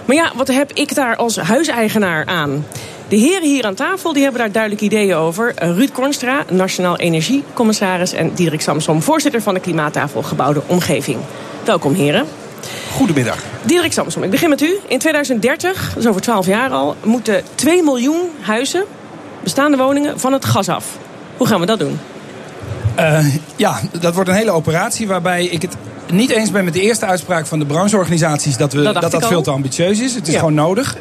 Maar 0.06 0.16
ja, 0.16 0.32
wat 0.36 0.48
heb 0.48 0.72
ik 0.74 0.96
daar 0.96 1.16
als 1.16 1.38
huiseigenaar 1.38 2.26
aan? 2.26 2.66
De 3.08 3.16
heren 3.16 3.48
hier 3.48 3.66
aan 3.66 3.76
tafel 3.76 4.14
die 4.14 4.24
hebben 4.24 4.42
daar 4.42 4.52
duidelijk 4.52 4.82
ideeën 4.82 5.16
over. 5.16 5.54
Ruud 5.56 5.92
Kornstra, 5.92 6.44
Nationaal 6.50 6.98
Energiecommissaris... 6.98 8.14
en 8.14 8.32
Diederik 8.34 8.62
Samsom, 8.62 9.02
voorzitter 9.02 9.42
van 9.42 9.54
de 9.54 9.60
Klimaattafel 9.60 10.22
Gebouwde 10.22 10.62
Omgeving. 10.68 11.18
Welkom, 11.66 11.94
heren. 11.94 12.26
Goedemiddag. 12.94 13.38
Diederik 13.64 13.94
Samsom, 13.94 14.24
ik 14.24 14.30
begin 14.30 14.50
met 14.50 14.62
u. 14.62 14.78
In 14.88 15.00
2030, 15.00 15.94
dus 15.96 16.08
over 16.08 16.22
12 16.22 16.46
jaar 16.46 16.70
al, 16.70 16.96
moeten 17.04 17.44
2 17.56 17.84
miljoen 17.84 18.30
huizen, 18.42 18.84
bestaande 19.44 19.78
woningen, 19.78 20.20
van 20.20 20.34
het 20.34 20.46
gas 20.46 20.70
af. 20.70 20.86
Hoe 21.38 21.48
gaan 21.48 21.60
we 21.60 21.66
dat 21.66 21.80
doen? 21.80 22.00
Uh, 23.00 23.26
ja, 23.56 23.80
dat 24.00 24.14
wordt 24.14 24.30
een 24.30 24.36
hele 24.36 24.52
operatie 24.52 25.08
waarbij 25.08 25.46
ik 25.46 25.62
het 25.62 25.76
niet 26.12 26.30
eens 26.30 26.52
ben 26.52 26.64
met 26.64 26.74
de 26.74 26.82
eerste 26.82 27.06
uitspraak 27.06 27.46
van 27.46 27.60
de 27.60 27.66
brancheorganisaties 27.66 28.58
dat 28.58 28.74
we, 28.74 28.82
dat, 28.82 29.02
dat, 29.02 29.12
dat 29.12 29.28
veel 29.28 29.42
te 29.42 29.52
ambitieus 29.52 30.00
is. 30.00 30.16
Het 30.16 30.28
is 30.28 30.34
ja. 30.34 30.40
gewoon 30.40 30.54
nodig. 30.54 30.98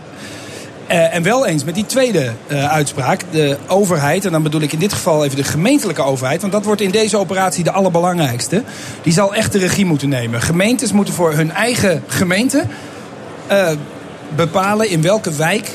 Uh, 0.90 1.14
en 1.14 1.22
wel 1.22 1.46
eens 1.46 1.64
met 1.64 1.74
die 1.74 1.86
tweede 1.86 2.32
uh, 2.48 2.72
uitspraak, 2.72 3.24
de 3.30 3.56
overheid, 3.66 4.24
en 4.24 4.32
dan 4.32 4.42
bedoel 4.42 4.60
ik 4.60 4.72
in 4.72 4.78
dit 4.78 4.92
geval 4.92 5.24
even 5.24 5.36
de 5.36 5.44
gemeentelijke 5.44 6.02
overheid, 6.02 6.40
want 6.40 6.52
dat 6.52 6.64
wordt 6.64 6.80
in 6.80 6.90
deze 6.90 7.16
operatie 7.16 7.64
de 7.64 7.72
allerbelangrijkste. 7.72 8.62
Die 9.02 9.12
zal 9.12 9.34
echt 9.34 9.52
de 9.52 9.58
regie 9.58 9.84
moeten 9.84 10.08
nemen. 10.08 10.40
Gemeentes 10.40 10.92
moeten 10.92 11.14
voor 11.14 11.32
hun 11.32 11.52
eigen 11.52 12.02
gemeente 12.06 12.62
uh, 13.50 13.70
bepalen 14.36 14.88
in 14.90 15.02
welke 15.02 15.32
wijk 15.32 15.70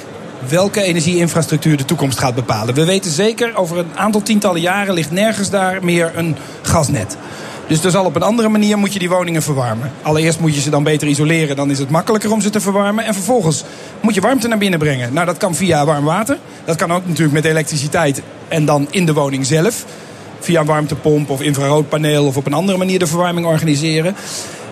welke 0.50 0.82
energieinfrastructuur 0.82 1.77
de 1.77 1.86
toekomst 1.86 2.20
gaat 2.20 2.36
bepalen. 2.36 2.74
We 2.74 2.86
weten 2.86 3.12
zeker, 3.12 3.55
over 3.55 3.77
een 3.77 3.91
aantal 3.96 4.22
tientallen 4.22 4.62
jaren 4.62 4.93
ligt 4.93 5.12
nergens 5.12 5.50
daar 5.50 5.84
meer 5.84 6.12
een 6.15 6.36
gasnet. 6.62 7.17
Dus 7.67 7.84
er 7.84 7.91
zal 7.91 8.05
op 8.05 8.15
een 8.15 8.22
andere 8.22 8.50
manier 8.50 8.77
moet 8.77 8.93
je 8.93 9.00
die 9.00 9.10
woningen 9.10 9.41
verwarmen. 9.41 9.91
Allereerst 10.01 10.39
moet 10.39 10.55
je 10.55 10.62
ze 10.62 10.70
dan 10.70 10.84
beter 10.84 11.08
isoleren, 11.08 11.55
dan 11.55 11.72
is 11.72 11.79
het 11.79 11.89
makkelijker 11.89 12.32
om 12.32 12.41
ze 12.41 12.50
te 12.50 12.60
verwarmen. 12.60 13.05
En 13.05 13.13
vervolgens 13.13 13.63
moet 14.01 14.13
je 14.13 14.22
warmte 14.22 14.48
naar 14.48 14.58
binnen 14.58 14.79
brengen. 14.79 15.13
Nou, 15.13 15.25
dat 15.25 15.38
kan 15.38 15.55
via 15.55 15.86
warm 15.86 16.05
water. 16.05 16.38
Dat 16.65 16.75
kan 16.75 16.93
ook 16.93 17.08
natuurlijk 17.08 17.34
met 17.34 17.46
elektriciteit 17.46 18.22
en 18.48 18.65
dan 18.65 18.88
in 18.89 19.05
de 19.05 19.13
woning 19.13 19.46
zelf. 19.46 19.86
Via 20.39 20.60
een 20.60 20.65
warmtepomp 20.65 21.29
of 21.29 21.41
infraroodpaneel 21.41 22.25
of 22.25 22.38
op 22.38 22.46
een 22.46 22.53
andere 22.53 22.77
manier 22.77 23.00
de 23.00 23.08
verwarming 23.08 23.46
organiseren. 23.46 24.15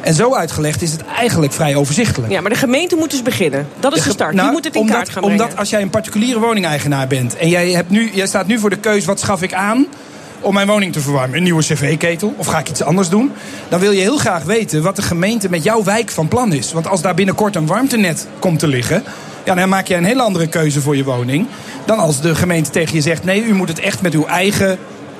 En 0.01 0.13
zo 0.13 0.35
uitgelegd 0.35 0.81
is 0.81 0.91
het 0.91 1.03
eigenlijk 1.05 1.53
vrij 1.53 1.75
overzichtelijk. 1.75 2.31
Ja, 2.31 2.41
maar 2.41 2.51
de 2.51 2.57
gemeente 2.57 2.95
moet 2.95 3.11
dus 3.11 3.21
beginnen. 3.21 3.67
Dat 3.79 3.95
is 3.95 4.03
de 4.03 4.09
start. 4.09 4.33
Nou, 4.33 4.43
Die 4.43 4.55
moet 4.55 4.65
het 4.65 4.75
in 4.75 4.81
omdat, 4.81 4.95
kaart 4.95 5.09
gaan 5.09 5.21
brengen. 5.21 5.41
Omdat 5.41 5.57
als 5.57 5.69
jij 5.69 5.81
een 5.81 5.89
particuliere 5.89 6.39
woningeigenaar 6.39 7.07
bent... 7.07 7.35
en 7.35 7.49
jij, 7.49 7.71
hebt 7.71 7.89
nu, 7.89 8.11
jij 8.13 8.27
staat 8.27 8.47
nu 8.47 8.59
voor 8.59 8.69
de 8.69 8.77
keus, 8.77 9.05
wat 9.05 9.19
schaf 9.19 9.41
ik 9.41 9.53
aan 9.53 9.87
om 10.41 10.53
mijn 10.53 10.67
woning 10.67 10.93
te 10.93 10.99
verwarmen? 10.99 11.37
Een 11.37 11.43
nieuwe 11.43 11.63
cv-ketel? 11.63 12.33
Of 12.37 12.47
ga 12.47 12.59
ik 12.59 12.69
iets 12.69 12.83
anders 12.83 13.09
doen? 13.09 13.31
Dan 13.69 13.79
wil 13.79 13.91
je 13.91 14.01
heel 14.01 14.17
graag 14.17 14.43
weten 14.43 14.83
wat 14.83 14.95
de 14.95 15.01
gemeente 15.01 15.49
met 15.49 15.63
jouw 15.63 15.83
wijk 15.83 16.09
van 16.09 16.27
plan 16.27 16.53
is. 16.53 16.71
Want 16.71 16.87
als 16.87 17.01
daar 17.01 17.13
binnenkort 17.13 17.55
een 17.55 17.65
warmtenet 17.67 18.27
komt 18.39 18.59
te 18.59 18.67
liggen... 18.67 19.03
Ja, 19.45 19.55
dan 19.55 19.69
maak 19.69 19.87
je 19.87 19.95
een 19.95 20.03
hele 20.03 20.21
andere 20.21 20.47
keuze 20.47 20.81
voor 20.81 20.95
je 20.95 21.03
woning... 21.03 21.47
dan 21.85 21.99
als 21.99 22.21
de 22.21 22.35
gemeente 22.35 22.69
tegen 22.69 22.95
je 22.95 23.01
zegt... 23.01 23.23
nee, 23.23 23.43
u 23.43 23.53
moet 23.53 23.67
het 23.67 23.79
echt 23.79 24.01
met 24.01 24.13
uw 24.13 24.25
eigen 24.25 24.77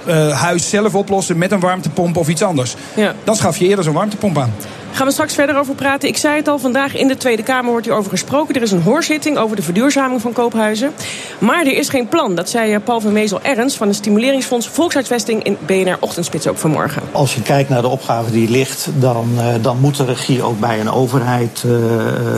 uh, 0.08 0.42
huis 0.42 0.70
zelf 0.70 0.96
oplossen... 0.96 1.38
met 1.38 1.52
een 1.52 1.60
warmtepomp 1.60 2.18
of 2.18 2.28
iets 2.28 2.44
anders. 2.44 2.76
Ja. 2.96 3.14
Dan 3.24 3.36
schaf 3.36 3.58
je 3.58 3.68
eerder 3.68 3.84
zo'n 3.84 3.94
warmtepomp 3.94 4.38
aan. 4.38 4.54
Gaan 4.94 5.06
we 5.06 5.12
straks 5.12 5.34
verder 5.34 5.58
over 5.58 5.76
praten. 5.76 6.10
Ik 6.10 6.18
zei 6.18 6.36
het 6.36 6.48
al, 6.48 6.60
vandaag 6.60 6.96
in 6.96 7.08
de 7.08 7.18
Tweede 7.18 7.44
Kamer 7.44 7.72
wordt 7.72 7.86
hierover 7.86 8.10
gesproken. 8.12 8.56
Er 8.56 8.62
is 8.62 8.72
een 8.72 8.82
hoorzitting 8.82 9.38
over 9.38 9.56
de 9.56 9.62
verduurzaming 9.62 10.22
van 10.22 10.34
koophuizen. 10.34 10.92
Maar 11.40 11.60
er 11.60 11.78
is 11.78 11.90
geen 11.90 12.08
plan. 12.08 12.36
Dat 12.36 12.50
zei 12.50 12.80
Paul 12.80 13.00
van 13.00 13.14
Wezel-Ernst 13.14 13.78
van 13.78 13.88
het 13.88 13.96
Stimuleringsfonds 13.96 14.68
Volkshuisvesting 14.68 15.44
in 15.44 15.58
BNR 15.66 15.98
Ochtendspits 16.00 16.48
ook 16.48 16.58
vanmorgen. 16.58 17.02
Als 17.12 17.36
je 17.36 17.42
kijkt 17.42 17.70
naar 17.70 17.82
de 17.82 17.88
opgave 17.88 18.32
die 18.32 18.50
ligt, 18.50 18.90
dan, 18.94 19.30
uh, 19.36 19.46
dan 19.62 19.80
moet 19.80 19.98
de 19.98 20.06
regie 20.06 20.44
ook 20.44 20.60
bij 20.60 20.80
een 20.80 20.92
overheid 20.92 21.64
uh, 21.66 21.74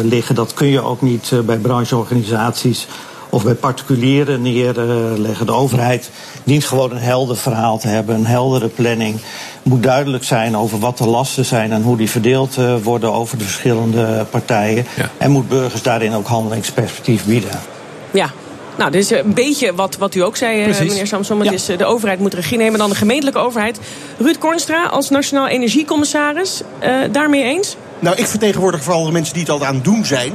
liggen. 0.01 0.35
Dat 0.35 0.53
kun 0.53 0.67
je 0.67 0.81
ook 0.81 1.01
niet 1.01 1.31
uh, 1.33 1.39
bij 1.39 1.57
brancheorganisaties 1.57 2.87
of 3.33 3.43
bij 3.43 3.53
particulieren 3.53 4.41
neerleggen. 4.41 5.45
De 5.45 5.51
overheid 5.51 6.09
dient 6.43 6.65
gewoon 6.65 6.91
een 6.91 6.97
helder 6.97 7.37
verhaal 7.37 7.77
te 7.77 7.87
hebben, 7.87 8.15
een 8.15 8.25
heldere 8.25 8.67
planning. 8.67 9.19
moet 9.63 9.83
duidelijk 9.83 10.23
zijn 10.23 10.57
over 10.57 10.79
wat 10.79 10.97
de 10.97 11.07
lasten 11.07 11.45
zijn 11.45 11.71
en 11.71 11.81
hoe 11.81 11.97
die 11.97 12.09
verdeeld 12.09 12.57
uh, 12.57 12.75
worden 12.83 13.13
over 13.13 13.37
de 13.37 13.43
verschillende 13.43 14.25
partijen. 14.29 14.85
Ja. 14.95 15.09
En 15.17 15.31
moet 15.31 15.49
burgers 15.49 15.81
daarin 15.81 16.13
ook 16.13 16.27
handelingsperspectief 16.27 17.25
bieden. 17.25 17.49
Ja, 18.11 18.31
nou, 18.77 18.91
dit 18.91 19.01
is 19.01 19.09
een 19.09 19.33
beetje 19.33 19.73
wat, 19.75 19.97
wat 19.97 20.15
u 20.15 20.19
ook 20.19 20.35
zei, 20.35 20.63
Precies. 20.63 20.89
meneer 20.89 21.07
Samson. 21.07 21.39
Het 21.39 21.47
Ja. 21.47 21.53
is, 21.53 21.69
eh, 21.69 21.77
de 21.77 21.85
overheid 21.85 22.19
moet 22.19 22.33
regie 22.33 22.57
nemen, 22.57 22.79
dan 22.79 22.89
de 22.89 22.95
gemeentelijke 22.95 23.39
overheid. 23.39 23.79
Ruud 24.17 24.37
Kornstra 24.37 24.85
als 24.85 25.09
Nationaal 25.09 25.47
Energiecommissaris, 25.47 26.61
uh, 26.83 26.95
daarmee 27.11 27.43
eens? 27.43 27.75
Nou, 27.99 28.15
ik 28.15 28.27
vertegenwoordig 28.27 28.83
vooral 28.83 29.05
de 29.05 29.11
mensen 29.11 29.33
die 29.33 29.43
het 29.43 29.51
al 29.51 29.65
aan 29.65 29.75
het 29.75 29.83
doen 29.83 30.05
zijn. 30.05 30.31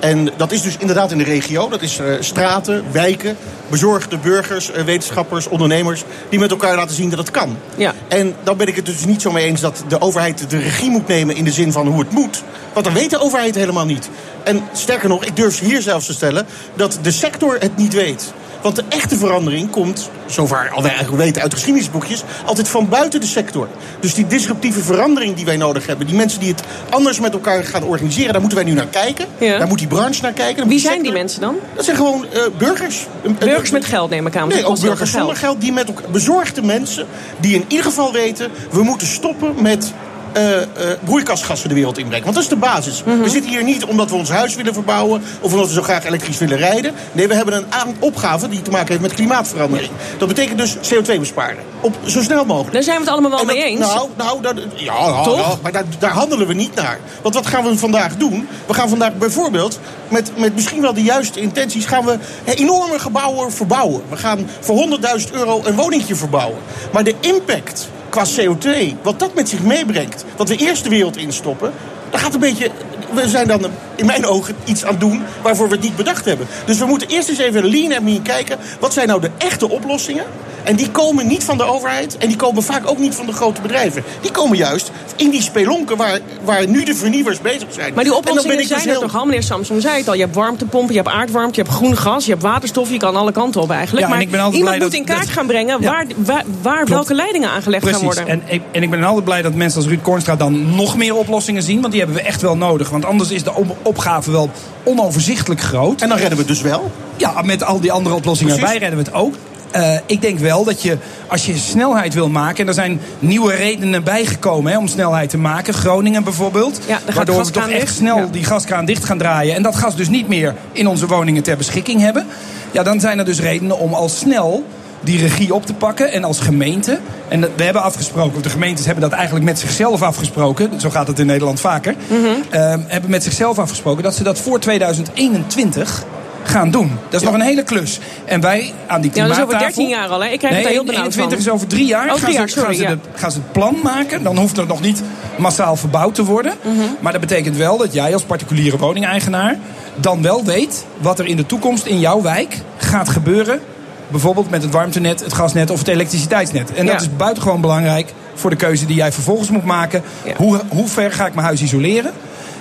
En 0.00 0.30
dat 0.36 0.52
is 0.52 0.62
dus 0.62 0.76
inderdaad 0.78 1.12
in 1.12 1.18
de 1.18 1.24
regio. 1.24 1.68
Dat 1.68 1.82
is 1.82 1.98
uh, 1.98 2.14
straten, 2.20 2.84
wijken, 2.92 3.36
bezorgde 3.68 4.18
burgers, 4.18 4.70
uh, 4.70 4.82
wetenschappers, 4.82 5.48
ondernemers... 5.48 6.04
die 6.28 6.38
met 6.38 6.50
elkaar 6.50 6.76
laten 6.76 6.94
zien 6.94 7.10
dat 7.10 7.18
het 7.18 7.30
kan. 7.30 7.56
Ja. 7.76 7.94
En 8.08 8.34
dan 8.42 8.56
ben 8.56 8.66
ik 8.66 8.76
het 8.76 8.86
dus 8.86 9.04
niet 9.04 9.22
zo 9.22 9.30
mee 9.30 9.44
eens 9.44 9.60
dat 9.60 9.84
de 9.88 10.00
overheid 10.00 10.50
de 10.50 10.58
regie 10.58 10.90
moet 10.90 11.08
nemen... 11.08 11.36
in 11.36 11.44
de 11.44 11.52
zin 11.52 11.72
van 11.72 11.86
hoe 11.86 12.00
het 12.00 12.10
moet. 12.10 12.42
Want 12.72 12.84
dan 12.84 12.94
weet 12.94 13.10
de 13.10 13.20
overheid 13.20 13.54
helemaal 13.54 13.86
niet. 13.86 14.08
En 14.42 14.62
sterker 14.72 15.08
nog, 15.08 15.24
ik 15.24 15.36
durf 15.36 15.58
hier 15.58 15.82
zelfs 15.82 16.06
te 16.06 16.12
stellen... 16.12 16.46
dat 16.74 16.98
de 17.02 17.10
sector 17.10 17.56
het 17.58 17.76
niet 17.76 17.94
weet. 17.94 18.32
Want 18.62 18.76
de 18.76 18.84
echte 18.88 19.16
verandering 19.16 19.70
komt, 19.70 20.10
zover 20.26 20.70
al 20.74 20.82
wij 20.82 20.90
eigenlijk 20.90 21.22
weten 21.22 21.42
uit 21.42 21.54
geschiedenisboekjes, 21.54 22.24
altijd 22.44 22.68
van 22.68 22.88
buiten 22.88 23.20
de 23.20 23.26
sector. 23.26 23.68
Dus 24.00 24.14
die 24.14 24.26
disruptieve 24.26 24.80
verandering 24.80 25.36
die 25.36 25.44
wij 25.44 25.56
nodig 25.56 25.86
hebben, 25.86 26.06
die 26.06 26.16
mensen 26.16 26.40
die 26.40 26.48
het 26.48 26.62
anders 26.90 27.20
met 27.20 27.32
elkaar 27.32 27.64
gaan 27.64 27.82
organiseren, 27.82 28.32
daar 28.32 28.40
moeten 28.40 28.58
wij 28.58 28.68
nu 28.68 28.74
naar 28.74 28.86
kijken. 28.86 29.26
Ja. 29.38 29.58
Daar 29.58 29.68
moet 29.68 29.78
die 29.78 29.86
branche 29.86 30.22
naar 30.22 30.32
kijken. 30.32 30.62
Wie 30.62 30.72
die 30.72 30.80
zijn 30.80 31.02
die 31.02 31.12
mensen 31.12 31.40
dan? 31.40 31.56
Dat 31.74 31.84
zijn 31.84 31.96
gewoon 31.96 32.26
eh, 32.32 32.42
burgers. 32.58 33.06
Burgers 33.38 33.70
met 33.70 33.84
geld 33.84 34.10
neem 34.10 34.26
ik 34.26 34.36
aan. 34.36 34.48
Nee, 34.48 34.64
ook 34.64 34.80
burgers 34.80 35.10
zonder 35.10 35.36
geld. 35.36 35.60
Die 35.60 35.72
met 35.72 35.86
elkaar, 35.86 36.10
bezorgde 36.10 36.62
mensen 36.62 37.06
die 37.40 37.54
in 37.54 37.64
ieder 37.68 37.84
geval 37.84 38.12
weten... 38.12 38.50
we 38.70 38.82
moeten 38.82 39.06
stoppen 39.06 39.54
met 39.62 39.92
eh, 40.32 40.62
eh, 40.62 40.68
broeikasgassen 41.04 41.68
de 41.68 41.74
wereld 41.74 41.98
inbrengen. 41.98 42.24
Want 42.24 42.34
dat 42.36 42.44
is 42.44 42.50
de 42.50 42.56
basis. 42.56 43.02
Mhm. 43.04 43.20
We 43.20 43.28
zitten 43.28 43.50
hier 43.50 43.64
niet 43.64 43.84
omdat 43.84 44.10
we 44.10 44.16
ons 44.16 44.30
huis 44.30 44.54
willen 44.54 44.74
verbouwen... 44.74 45.22
of 45.40 45.52
omdat 45.52 45.66
we 45.66 45.72
zo 45.72 45.82
graag 45.82 46.04
elektrisch 46.04 46.38
willen 46.38 46.58
rijden. 46.58 46.94
Nee, 47.12 47.28
we 47.28 47.34
hebben 47.34 47.54
een 47.54 47.96
opgave 47.98 48.48
die 48.48 48.62
te 48.62 48.70
maken 48.70 48.88
heeft 48.88 49.00
met 49.00 49.14
klimaatverandering. 49.14 49.90
Dat 50.18 50.28
betekent 50.28 50.58
dus 50.58 50.76
CO2 50.76 51.18
besparen. 51.18 51.58
Op 51.80 51.96
zo 52.06 52.22
snel 52.22 52.44
mogelijk. 52.44 52.72
Daar 52.72 52.82
zijn 52.82 52.96
we 52.96 53.02
het 53.02 53.12
allemaal 53.12 53.30
wel 53.30 53.38
dat- 53.38 53.54
mee 53.54 53.64
eens. 53.64 53.80
Nou, 53.80 54.08
nou 54.16 54.42
dat, 54.42 54.54
ja, 54.74 54.94
ja, 54.94 55.22
Toch? 55.22 55.38
ja, 55.38 55.58
maar 55.62 55.72
daar, 55.72 55.84
daar 55.98 56.10
handelen 56.10 56.46
we 56.46 56.54
niet 56.54 56.74
naar. 56.74 56.98
Want 57.22 57.34
wat 57.34 57.46
gaan 57.46 57.64
we 57.64 57.78
vandaag 57.78 58.16
doen? 58.16 58.48
We 58.66 58.74
gaan 58.74 58.88
vandaag 58.88 59.14
bijvoorbeeld 59.14 59.80
met, 60.08 60.30
met 60.36 60.54
misschien 60.54 60.80
wel 60.80 60.94
de 60.94 61.02
juiste 61.02 61.40
intenties... 61.40 61.86
gaan 61.86 62.04
we 62.04 62.18
enorme 62.44 62.98
gebouwen 62.98 63.52
verbouwen. 63.52 64.02
We 64.08 64.16
gaan 64.16 64.48
voor 64.60 64.98
100.000 65.18 65.30
euro 65.32 65.60
een 65.64 65.74
woningje 65.74 66.16
verbouwen. 66.16 66.58
Maar 66.92 67.04
de 67.04 67.14
impact 67.20 67.88
qua 68.08 68.24
CO2, 68.26 68.94
wat 69.02 69.18
dat 69.18 69.34
met 69.34 69.48
zich 69.48 69.62
meebrengt... 69.62 70.24
wat 70.36 70.48
we 70.48 70.56
eerst 70.56 70.84
de 70.84 70.90
wereld 70.90 71.16
instoppen... 71.16 71.72
dat 72.10 72.20
gaat 72.20 72.34
een 72.34 72.40
beetje... 72.40 72.70
We 73.12 73.28
zijn 73.28 73.46
dan 73.46 73.66
in 73.96 74.06
mijn 74.06 74.26
ogen 74.26 74.56
iets 74.64 74.84
aan 74.84 74.90
het 74.90 75.00
doen 75.00 75.22
waarvoor 75.42 75.68
we 75.68 75.74
het 75.74 75.82
niet 75.82 75.96
bedacht 75.96 76.24
hebben. 76.24 76.46
Dus 76.64 76.78
we 76.78 76.86
moeten 76.86 77.08
eerst 77.08 77.28
eens 77.28 77.38
even 77.38 77.70
lean 77.70 77.92
en 77.92 78.04
mean 78.04 78.22
kijken. 78.22 78.58
Wat 78.80 78.92
zijn 78.92 79.08
nou 79.08 79.20
de 79.20 79.30
echte 79.38 79.68
oplossingen? 79.68 80.24
En 80.68 80.76
die 80.76 80.90
komen 80.90 81.26
niet 81.26 81.44
van 81.44 81.56
de 81.56 81.62
overheid 81.64 82.16
en 82.18 82.28
die 82.28 82.36
komen 82.36 82.62
vaak 82.62 82.90
ook 82.90 82.98
niet 82.98 83.14
van 83.14 83.26
de 83.26 83.32
grote 83.32 83.60
bedrijven. 83.60 84.04
Die 84.20 84.30
komen 84.30 84.56
juist 84.56 84.90
in 85.16 85.30
die 85.30 85.42
spelonken 85.42 85.96
waar, 85.96 86.18
waar 86.44 86.68
nu 86.68 86.84
de 86.84 86.94
vernieuwers 86.94 87.40
bezig 87.40 87.66
zijn. 87.70 87.94
Maar 87.94 88.04
die 88.04 88.12
En 88.14 88.20
dan 88.20 88.20
ben 88.22 88.30
oplossingen 88.30 88.58
ik 88.60 88.66
zijn 88.66 88.78
dus 88.80 88.88
er 88.88 88.92
heel- 88.98 89.00
toch 89.08 89.16
al, 89.16 89.24
meneer 89.26 89.42
Samson 89.42 89.80
zei 89.80 89.96
het 89.98 90.08
al. 90.08 90.14
Je 90.14 90.20
hebt 90.20 90.34
warmtepompen, 90.34 90.94
je 90.94 91.00
hebt 91.00 91.14
aardwarmte, 91.14 91.54
je 91.60 91.62
hebt 91.62 91.74
groen 91.74 91.96
gas, 91.96 92.24
je 92.24 92.30
hebt 92.30 92.42
waterstof. 92.42 92.90
Je 92.90 92.96
kan 92.98 93.16
alle 93.16 93.32
kanten 93.32 93.60
op 93.60 93.70
eigenlijk. 93.70 94.06
Ja, 94.06 94.12
maar 94.12 94.20
ik 94.20 94.30
ben 94.30 94.40
altijd 94.40 94.56
iemand 94.58 94.76
blij 94.76 94.88
moet 94.88 94.98
dat- 94.98 95.08
in 95.08 95.14
kaart 95.14 95.26
dat- 95.26 95.36
gaan 95.36 95.46
brengen 95.46 95.80
Ja. 95.80 96.04
waar, 96.16 96.44
waar, 96.62 96.86
welke 96.86 97.14
leidingen 97.14 97.50
aangelegd 97.50 97.82
gaan 97.88 97.92
Precies. 98.00 98.16
worden. 98.16 98.32
En, 98.32 98.42
ik- 98.54 98.62
en 98.72 98.82
ik 98.82 98.90
ben 98.90 99.04
altijd 99.04 99.24
blij 99.24 99.42
dat 99.42 99.54
mensen 99.54 99.78
als 99.80 99.88
Ruud 99.88 100.02
Kornstra 100.02 100.36
dan 100.36 100.74
nog 100.76 100.96
meer 100.96 101.14
oplossingen 101.14 101.62
zien. 101.62 101.80
Want 101.80 101.92
die 101.92 102.02
hebben 102.02 102.18
we 102.22 102.26
echt 102.26 102.40
wel 102.42 102.56
nodig. 102.56 102.90
Want 102.90 103.04
anders 103.04 103.30
is 103.30 103.42
de 103.42 103.54
op- 103.54 103.76
opgave 103.82 104.30
wel 104.30 104.50
onoverzichtelijk 104.84 105.60
groot. 105.60 106.00
En 106.02 106.08
dan 106.08 106.18
redden 106.18 106.36
we 106.38 106.44
het 106.44 106.52
dus 106.52 106.60
wel. 106.62 106.90
Ja, 107.16 107.42
met 107.42 107.64
al 107.64 107.80
die 107.80 107.92
andere 107.92 108.14
oplossingen 108.14 108.52
Precies. 108.54 108.72
erbij 108.74 108.88
redden 108.88 109.04
we 109.04 109.10
het 109.10 109.20
ook. 109.22 109.34
Eh, 109.70 109.96
ik 110.06 110.20
denk 110.20 110.38
wel 110.38 110.64
dat 110.64 110.82
je, 110.82 110.98
als 111.26 111.46
je 111.46 111.56
snelheid 111.56 112.14
wil 112.14 112.28
maken... 112.28 112.60
en 112.60 112.68
er 112.68 112.74
zijn 112.74 113.00
nieuwe 113.18 113.54
redenen 113.54 114.04
bijgekomen 114.04 114.72
hè, 114.72 114.78
om 114.78 114.86
snelheid 114.86 115.30
te 115.30 115.38
maken. 115.38 115.74
Groningen 115.74 116.24
bijvoorbeeld. 116.24 116.80
Ja, 116.86 116.98
waardoor 117.14 117.44
we 117.44 117.50
toch 117.50 117.68
echt 117.68 117.80
dicht. 117.80 117.94
snel 117.94 118.16
Ja. 118.16 118.26
die 118.30 118.44
gaskraan 118.44 118.84
dicht 118.84 119.04
gaan 119.04 119.18
draaien. 119.18 119.54
En 119.54 119.62
dat 119.62 119.76
gas 119.76 119.96
dus 119.96 120.08
niet 120.08 120.28
meer 120.28 120.54
in 120.72 120.86
onze 120.86 121.06
woningen 121.06 121.42
ter 121.42 121.56
beschikking 121.56 122.00
hebben. 122.00 122.26
Ja, 122.70 122.82
dan 122.82 123.00
zijn 123.00 123.18
er 123.18 123.24
dus 123.24 123.40
redenen 123.40 123.78
om 123.78 123.94
al 123.94 124.08
snel 124.08 124.64
die 125.00 125.18
regie 125.18 125.54
op 125.54 125.66
te 125.66 125.74
pakken. 125.74 126.12
En 126.12 126.24
als 126.24 126.40
gemeente, 126.40 126.98
en 127.28 127.40
we 127.40 127.62
hebben 127.62 127.82
afgesproken... 127.82 128.36
of 128.36 128.42
de 128.42 128.48
gemeentes 128.48 128.84
hebben 128.84 129.02
dat 129.02 129.12
eigenlijk 129.12 129.44
met 129.44 129.58
zichzelf 129.58 130.02
afgesproken... 130.02 130.80
zo 130.80 130.90
gaat 130.90 131.06
het 131.06 131.18
in 131.18 131.26
Nederland 131.26 131.60
vaker... 131.60 131.94
Mhm. 132.08 132.26
ehm, 132.50 132.80
hebben 132.86 133.10
met 133.10 133.22
zichzelf 133.22 133.58
afgesproken... 133.58 134.02
dat 134.02 134.14
ze 134.14 134.22
dat 134.22 134.38
voor 134.38 134.60
2021 134.60 136.04
gaan 136.42 136.70
doen. 136.70 136.98
Dat 137.08 137.20
is 137.20 137.26
nog 137.26 137.36
een 137.36 137.40
hele 137.40 137.62
klus. 137.62 137.98
En 138.24 138.40
wij 138.40 138.72
aan 138.86 139.00
die 139.00 139.10
Ja, 139.14 139.22
dat 139.22 139.30
is 139.30 139.36
klimaattafel... 139.36 139.44
over 139.44 139.58
13 139.58 139.88
jaar 139.88 140.08
al, 140.08 140.22
hè? 140.22 140.28
Ik 140.28 140.38
krijg 140.38 140.54
nee, 140.54 140.62
het 140.62 140.72
heel 140.72 140.84
benauwd 140.84 141.14
21 141.14 141.38
van. 141.38 141.46
is 141.46 141.52
over 141.54 141.66
drie 141.66 141.86
jaar. 141.86 142.06
Oh, 142.06 142.12
drie 142.12 142.22
gaan, 142.22 142.32
jaar, 142.32 142.48
sorry, 142.48 142.64
gaan, 142.66 142.74
ze 142.74 142.82
ja. 142.82 142.88
de- 142.90 143.18
gaan 143.18 143.30
ze 143.30 143.38
het 143.38 143.52
plan 143.52 143.76
maken. 143.82 144.22
Dan 144.22 144.38
hoeft 144.38 144.56
het 144.56 144.68
nog 144.68 144.80
niet 144.80 145.02
massaal 145.36 145.76
verbouwd 145.76 146.14
te 146.14 146.24
worden. 146.24 146.52
Mhm. 146.62 146.76
Maar 147.00 147.12
dat 147.12 147.20
betekent 147.20 147.56
wel 147.56 147.76
dat 147.76 147.92
jij 147.92 148.12
als 148.12 148.22
particuliere 148.22 148.78
woningeigenaar... 148.78 149.56
dan 149.96 150.22
wel 150.22 150.44
weet 150.44 150.84
wat 150.98 151.18
er 151.18 151.26
in 151.26 151.36
de 151.36 151.46
toekomst 151.46 151.86
in 151.86 152.00
jouw 152.00 152.22
wijk 152.22 152.56
gaat 152.76 153.08
gebeuren. 153.08 153.60
Bijvoorbeeld 154.08 154.50
met 154.50 154.62
het 154.62 154.72
warmtenet, 154.72 155.20
het 155.20 155.32
gasnet 155.32 155.70
of 155.70 155.78
het 155.78 155.88
elektriciteitsnet. 155.88 156.72
En 156.74 156.86
dat 156.86 157.00
is 157.00 157.16
buitengewoon 157.16 157.60
belangrijk 157.60 158.12
voor 158.34 158.50
de 158.50 158.56
keuze 158.56 158.86
die 158.86 158.96
jij 158.96 159.12
vervolgens 159.12 159.50
moet 159.50 159.64
maken. 159.64 160.02
Hoe, 160.36 160.60
hoe 160.68 160.88
ver 160.88 161.12
ga 161.12 161.26
ik 161.26 161.34
mijn 161.34 161.46
huis 161.46 161.62
isoleren? 161.62 162.12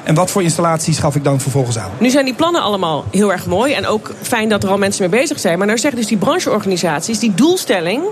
En 0.08 0.16
wat 0.16 0.32
voor 0.32 0.44
installaties 0.44 0.96
schaf 0.96 1.16
ik 1.16 1.24
dan 1.24 1.40
vervolgens 1.40 1.78
aan? 1.78 1.92
Nu 1.98 2.10
zijn 2.10 2.26
die 2.26 2.34
plannen 2.34 2.62
allemaal 2.62 3.06
heel 3.12 3.32
erg 3.32 3.46
mooi. 3.46 3.74
En 3.74 3.88
ook 3.88 4.12
fijn 4.22 4.50
dat 4.50 4.64
er 4.64 4.70
al 4.70 4.78
mensen 4.78 5.10
mee 5.10 5.20
bezig 5.20 5.40
zijn. 5.40 5.58
Maar 5.58 5.68
nou 5.68 5.80
zeggen 5.80 6.00
dus 6.00 6.10
die 6.10 6.18
brancheorganisaties... 6.18 7.20
die 7.20 7.34
doelstelling, 7.34 8.04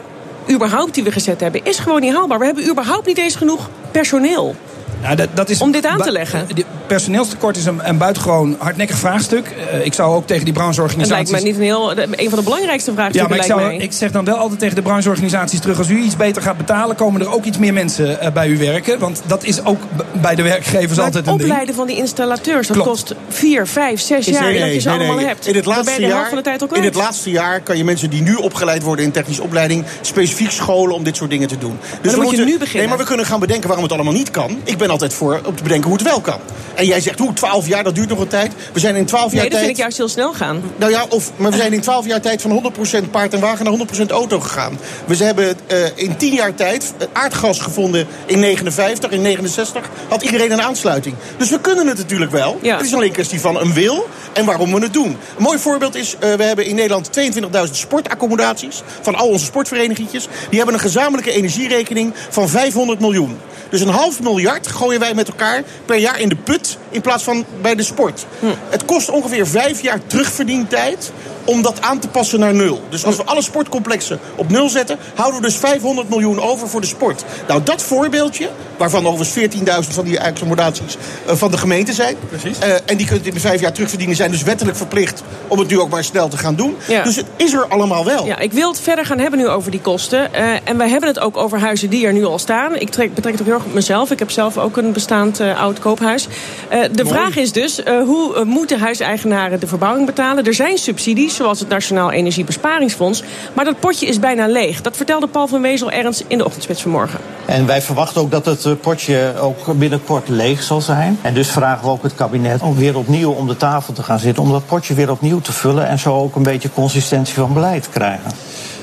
überhaupt 0.52 0.94
die 0.94 1.04
we 1.04 1.12
gezet 1.12 1.40
hebben... 1.40 1.66
is 1.66 1.80
gewoon 1.80 2.02
niet 2.02 2.14
haalbaar. 2.14 2.40
We 2.40 2.46
hebben 2.46 2.70
überhaupt 2.70 3.06
niet 3.08 3.18
eens 3.18 3.36
genoeg 3.36 3.70
personeel. 3.92 4.56
Nou, 5.02 5.16
dat, 5.16 5.30
dat 5.34 5.50
is 5.50 5.62
Om 5.62 5.72
dit 5.72 5.86
aan 5.86 6.02
te 6.02 6.12
leggen. 6.12 6.48
Personeelstekort 6.88 7.58
is 7.58 7.65
een, 7.65 7.80
een 7.89 7.98
buitengewoon 7.98 8.56
hardnekkig 8.60 8.98
vraagstuk. 8.98 9.54
Eh, 9.72 9.86
ik 9.86 9.94
zou 9.94 10.15
ook 10.15 10.27
tegen 10.27 10.46
die 10.46 10.54
Het 10.54 10.62
brancheorganisaties... 10.63 11.32
lijkt 11.32 11.44
me 11.44 11.50
niet 11.50 11.58
een, 11.60 11.63
heel, 11.63 11.92
een 11.98 12.30
van 12.30 12.38
de 12.38 12.44
belangrijkste 12.44 12.89
Ja, 12.92 12.96
vraagstukken. 12.96 13.30
maar 13.30 13.39
ik, 13.39 13.48
lijkt 13.48 13.62
zou, 13.63 13.77
mij. 13.77 13.86
ik 13.86 13.92
zeg 13.94 14.12
dan 14.12 14.25
wel 14.25 14.36
altijd 14.36 14.60
tegen 14.60 14.75
de 14.75 14.82
brancheorganisaties 14.82 15.60
terug... 15.60 15.77
als 15.77 15.89
u 15.89 15.98
iets 15.98 16.15
beter 16.15 16.42
gaat 16.42 16.58
betalen, 16.58 16.96
komen 16.96 17.22
er 17.22 17.34
ook 17.34 17.44
iets 17.46 17.58
meer 17.58 17.74
mensen 17.74 18.20
eh, 18.20 18.32
bij 18.32 18.48
u 18.48 18.58
werken. 18.58 19.00
Want 19.00 19.22
dat 19.25 19.44
is 19.44 19.65
ook 19.65 19.82
bij 20.22 20.36
de 20.36 20.42
werkgevers 20.44 20.96
Maar 20.96 21.06
altijd 21.06 21.13
het 21.13 21.27
een 21.27 21.38
ding. 21.38 21.50
opleiden 21.50 21.75
van 21.75 21.88
die 21.88 21.98
installateurs, 21.98 22.68
dat 22.68 22.75
Klopt. 22.77 22.89
kost 22.89 23.15
vier, 23.27 23.68
vijf, 23.68 24.00
zes 24.01 24.25
jaar 24.25 24.44
nee, 24.44 24.60
dat 24.60 24.74
je 24.74 24.80
ze 24.80 24.89
nee, 24.89 24.98
allemaal 24.98 25.15
nee. 25.15 25.25
hebt. 25.25 25.48
In 25.48 25.56
het 25.56 25.65
laatste 25.65 26.01
jaar, 26.01 26.27
van 26.27 26.38
de 26.38 26.44
tijd 26.44 26.63
ook 26.63 26.75
in 26.75 26.84
het 26.84 26.96
laatste 26.96 27.30
jaar 27.30 27.62
kan 27.62 27.77
je 27.77 27.84
mensen 27.84 28.10
die 28.10 28.22
nu 28.22 28.36
opgeleid 28.36 28.84
worden 28.84 29.06
in 29.06 29.12
technische 29.12 29.42
opleiding 29.44 29.84
specifiek 30.01 30.51
scholen 30.51 30.96
om 30.96 31.04
dit 31.04 31.15
soort 31.15 31.30
dingen 31.30 31.48
te 31.48 31.58
doen. 31.58 31.77
Dus 31.80 31.89
dan 32.01 32.01
we 32.01 32.10
moet 32.10 32.20
je 32.20 32.25
moeten, 32.25 32.46
nu 32.46 32.58
beginnen. 32.58 32.80
Nee, 32.80 32.88
maar 32.88 32.98
we 32.98 33.04
kunnen 33.04 33.25
gaan 33.25 33.39
bedenken 33.39 33.68
waarom 33.68 33.84
het 33.86 33.94
allemaal 33.94 34.13
niet 34.13 34.32
kan. 34.32 34.60
Ik 34.63 34.77
ben 34.77 34.89
altijd 34.89 35.13
voor 35.13 35.42
om 35.46 35.56
te 35.56 35.63
bedenken 35.63 35.89
hoe 35.89 35.98
het 35.98 36.08
wel 36.08 36.22
kan. 36.22 36.39
En 36.76 36.86
jij 36.86 37.00
zegt 37.00 37.20
hoe 37.20 37.34
12 37.34 37.68
jaar, 37.68 37.84
dat 37.84 37.96
duurt 37.96 38.10
nog 38.10 38.20
een 38.20 38.28
tijd. 38.28 38.52
We 38.74 38.80
zijn 38.80 38.96
in 38.96 39.06
12 39.06 39.24
jaar 39.24 39.32
Nee, 39.32 39.42
dat 39.42 39.52
tijd. 39.52 39.64
vind 39.64 39.78
ik 39.78 39.82
juist 39.82 39.98
heel 39.98 40.08
snel 40.08 40.34
gaan. 40.34 40.64
Nou 40.76 40.92
ja, 40.92 41.06
of, 41.10 41.32
maar 41.36 41.52
we 41.52 41.58
zijn 41.58 41.74
in 41.74 41.82
12 41.82 42.06
jaar 42.06 42.22
tijd 42.22 42.42
van 42.42 42.74
100% 43.06 43.10
paard 43.12 43.34
en 43.34 43.40
wagen 43.40 43.66
naar 43.66 43.88
100% 44.04 44.08
auto 44.10 44.40
gegaan. 44.40 44.80
We 45.06 45.16
hebben 45.16 45.58
eh, 45.68 45.78
in 45.96 46.18
10 46.18 46.34
jaar 46.34 46.56
tijd 46.56 46.94
eh, 46.98 47.08
aardgas 47.14 47.60
gevonden 47.60 48.08
in 48.26 48.40
59, 48.40 49.12
in 49.12 49.22
69 49.22 49.90
had 50.10 50.24
iedereen 50.24 50.52
een 50.52 50.62
aansluiting. 50.62 51.16
Dus 51.38 51.50
we 51.50 51.60
kunnen 51.62 51.88
het 51.88 51.98
natuurlijk 51.98 52.32
wel. 52.32 52.60
Ja. 52.62 52.78
Het 52.78 52.86
is 52.86 52.94
alleen 52.94 53.08
een 53.08 53.14
kwestie 53.14 53.40
van 53.40 53.60
een 53.60 53.74
wil 53.74 54.08
en 54.34 54.46
waarom 54.46 54.74
we 54.74 54.82
het 54.82 54.94
doen. 54.94 55.18
Een 55.38 55.44
mooi 55.44 55.60
voorbeeld 55.60 55.96
is, 55.96 56.16
eh, 56.20 56.34
we 56.34 56.44
hebben 56.44 56.66
in 56.66 56.76
Nederland 56.76 57.12
22.000 57.12 57.78
sportaccommodaties 57.78 58.82
van 59.02 59.16
al 59.16 59.28
onze 59.28 59.46
sportverenigingjes. 59.46 60.28
Die 60.50 60.58
hebben 60.58 60.76
een 60.76 60.82
gezamenlijke 60.82 61.32
energierekening 61.32 62.14
van 62.30 62.50
500 62.50 63.00
miljoen. 63.00 63.38
Dus 63.76 63.84
een 63.84 63.94
half 63.94 64.22
miljard 64.22 64.68
gooien 64.68 65.00
wij 65.00 65.14
met 65.14 65.28
elkaar 65.28 65.64
per 65.86 65.98
jaar 65.98 66.20
in 66.20 66.30
de 66.30 66.36
put 66.36 66.78
in 66.90 67.02
plaats 67.02 67.24
van 67.24 67.46
bij 67.62 67.76
de 67.76 67.84
sport. 67.84 68.26
Het 68.70 68.86
kost 68.86 69.10
ongeveer 69.10 69.48
vijf 69.48 69.82
jaar 69.82 70.00
terugverdientijd 70.08 71.12
om 71.45 71.62
dat 71.62 71.81
aan 71.81 71.99
te 71.99 72.08
passen 72.08 72.39
naar 72.39 72.53
nul. 72.53 72.81
Dus 72.89 73.05
als 73.05 73.15
we 73.15 73.23
alle 73.25 73.41
sportcomplexen 73.41 74.19
op 74.36 74.49
nul 74.49 74.69
zetten, 74.69 74.97
houden 75.15 75.41
we 75.41 75.47
dus 75.47 75.55
500 75.55 76.10
miljoen 76.10 76.41
over 76.41 76.67
voor 76.67 76.81
de 76.81 76.88
sport. 76.88 77.23
Nou, 77.47 77.63
dat 77.63 77.81
voorbeeldje, 77.84 78.49
waarvan 78.77 79.08
overigens 79.08 79.55
14.000 79.88 79.93
van 79.93 80.05
die 80.05 80.21
accommodaties 80.21 80.97
eh, 81.27 81.36
van 81.36 81.51
de 81.51 81.58
gemeente 81.58 81.93
zijn. 81.93 82.15
Precies. 82.29 82.60
eh, 82.60 82.73
en 82.86 82.97
die 82.97 83.08
kunt 83.08 83.25
in 83.25 83.34
de 83.34 83.39
vijf 83.39 83.62
jaar 83.62 83.73
terugverdienen, 83.73 84.15
zijn 84.15 84.31
dus 84.31 84.43
wettelijk 84.43 84.77
verplicht 84.77 85.23
om 85.47 85.60
het 85.60 85.67
nu 85.67 85.79
ook 85.79 85.89
maar 85.89 86.03
snel 86.03 86.27
te 86.27 86.38
gaan 86.38 86.55
doen. 86.55 86.75
Ja. 86.88 87.03
Dus 87.03 87.15
het 87.15 87.25
is 87.36 87.53
er 87.53 87.67
allemaal 87.67 88.05
wel. 88.05 88.25
Ja, 88.25 88.39
ik 88.39 88.51
wil 88.53 88.69
het 88.69 88.79
verder 88.79 89.05
gaan 89.05 89.19
hebben 89.19 89.39
nu 89.39 89.47
over 89.47 89.71
die 89.71 89.81
kosten. 89.81 90.34
Eh, 90.34 90.43
en 90.63 90.77
wij 90.77 90.89
hebben 90.89 91.10
het 91.10 91.19
ook 91.19 91.38
over 91.38 91.60
huizen 91.60 91.89
die 91.89 92.05
er 92.05 92.13
nu 92.13 92.25
al 92.25 92.39
staan. 92.39 92.75
Ik 92.75 92.89
trek, 92.89 93.13
betrek 93.13 93.31
het 93.31 93.41
ook 93.41 93.47
heel 93.47 93.55
erg 93.55 93.65
op 93.65 93.73
mezelf. 93.73 94.12
Ik 94.12 94.19
heb 94.19 94.31
zelf 94.31 94.58
ook 94.58 94.77
een 94.77 94.91
bestaand 94.93 95.39
eh, 95.39 95.62
oud 95.62 95.79
koophuis. 95.79 96.27
Eh, 96.69 96.79
de 96.91 97.05
vraag 97.05 97.36
is 97.38 97.51
dus, 97.51 97.84
eh, 97.84 98.01
hoe 98.01 98.43
moeten 98.45 98.79
huiseigenaren 98.79 99.60
de 99.60 99.67
verbouwing 99.67 100.05
betalen? 100.05 100.45
Er 100.45 100.53
zijn 100.53 100.77
subsidies, 100.77 101.35
zoals 101.36 101.60
het 101.60 101.69
Nationaal 101.69 102.12
Energiebesparingsfonds. 102.12 103.24
Maar 103.54 103.65
dat 103.65 103.80
potje 103.80 104.06
is 104.06 104.19
bijna 104.19 104.48
leeg. 104.48 104.82
Dat 104.82 104.98
vertelde 104.98 105.28
Paul 105.28 105.48
van 105.48 105.62
Wezel 105.62 105.91
ergens 105.91 106.24
in 106.28 106.38
de 106.38 106.45
ochtendspits 106.45 106.82
vanmorgen. 106.82 107.19
En 107.45 107.65
wij 107.65 107.82
verwachten 107.82 108.21
ook 108.21 108.32
dat 108.32 108.45
het 108.45 108.65
eh, 108.65 108.71
potje 108.82 109.34
ook 109.39 109.78
binnenkort 109.78 110.30
leeg 110.30 110.63
zal 110.63 110.82
zijn. 110.82 111.19
En 111.21 111.34
dus 111.34 111.48
vragen 111.48 111.84
we 111.86 111.91
ook 111.91 112.04
het 112.04 112.15
kabinet 112.15 112.62
om 112.62 112.76
weer 112.76 112.98
opnieuw 112.98 113.32
om 113.32 113.48
de 113.48 113.58
tafel 113.58 113.93
te 113.93 114.04
gaan 114.04 114.19
zitten. 114.19 114.43
Om 114.43 114.52
dat 114.52 114.65
potje 114.65 114.93
weer 114.93 115.12
opnieuw 115.12 115.39
te 115.39 115.52
vullen. 115.52 115.88
En 115.88 116.00
zo 116.00 116.15
ook 116.15 116.36
een 116.36 116.43
beetje 116.43 116.69
consistentie 116.74 117.34
van 117.34 117.54
beleid 117.54 117.84
te 117.84 117.89
krijgen. 117.89 118.32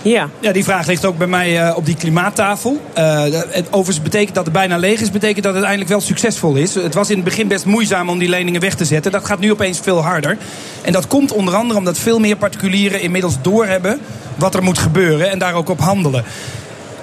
Ja. 0.02 0.28
Ja, 0.40 0.52
die 0.52 0.64
vraag 0.64 0.86
ligt 0.86 1.04
ook 1.04 1.18
bij 1.18 1.26
mij 1.26 1.60
eh, 1.60 1.76
op 1.76 1.86
die 1.86 1.96
klimaattafel. 1.96 2.80
Het 2.94 3.66
overigens 3.70 4.02
betekent 4.02 4.34
dat 4.34 4.44
het 4.44 4.52
bijna 4.52 4.76
leeg 4.76 5.00
is, 5.00 5.10
betekent 5.10 5.44
dat 5.44 5.54
het 5.54 5.62
eindelijk 5.62 5.90
wel 5.90 6.00
succesvol 6.00 6.54
is. 6.54 6.74
Het 6.74 6.94
was 6.94 7.10
in 7.10 7.16
het 7.16 7.24
begin 7.24 7.48
best 7.48 7.64
moeizaam 7.64 8.08
om 8.08 8.18
die 8.18 8.28
leningen 8.28 8.60
weg 8.60 8.74
te 8.74 8.84
zetten. 8.84 9.12
Dat 9.12 9.24
gaat 9.24 9.38
nu 9.38 9.50
opeens 9.50 9.80
veel 9.80 10.02
harder. 10.02 10.36
En 10.82 10.92
dat 10.92 11.06
komt 11.06 11.32
onder 11.32 11.54
andere 11.54 11.78
omdat 11.78 11.98
veel 11.98 12.18
meer 12.18 12.36
particulieren 12.36 13.00
inmiddels 13.00 13.34
doorhebben 13.42 14.00
wat 14.36 14.54
er 14.54 14.62
moet 14.62 14.78
gebeuren 14.78 15.30
en 15.30 15.38
daar 15.38 15.54
ook 15.54 15.68
op 15.68 15.80
handelen. 15.80 16.24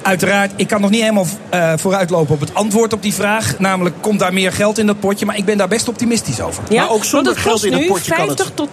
Uiteraard, 0.09 0.51
ik 0.55 0.67
kan 0.67 0.81
nog 0.81 0.89
niet 0.89 1.01
helemaal 1.01 1.25
eh, 1.49 1.73
vooruitlopen 1.77 2.33
op 2.33 2.39
het 2.39 2.53
antwoord 2.53 2.93
op 2.93 3.01
die 3.01 3.13
vraag. 3.13 3.59
Namelijk, 3.59 3.95
komt 4.01 4.19
daar 4.19 4.33
meer 4.33 4.51
geld 4.51 4.77
in 4.77 4.85
dat 4.87 4.99
potje? 4.99 5.25
Maar 5.25 5.37
ik 5.37 5.45
ben 5.45 5.57
daar 5.57 5.67
best 5.67 5.87
optimistisch 5.87 6.41
over. 6.41 6.63
Ja, 6.69 6.81
Maar 6.81 6.91
ook 6.91 7.03
zonder 7.05 7.33
want 7.33 7.35
het 7.35 7.37
geld 7.45 7.53
kost 7.53 7.65
in 7.65 7.71
dat 7.71 7.87
potje 7.87 8.15
kan 8.15 8.25
50 8.25 8.45
het. 8.45 8.55
tot 8.55 8.69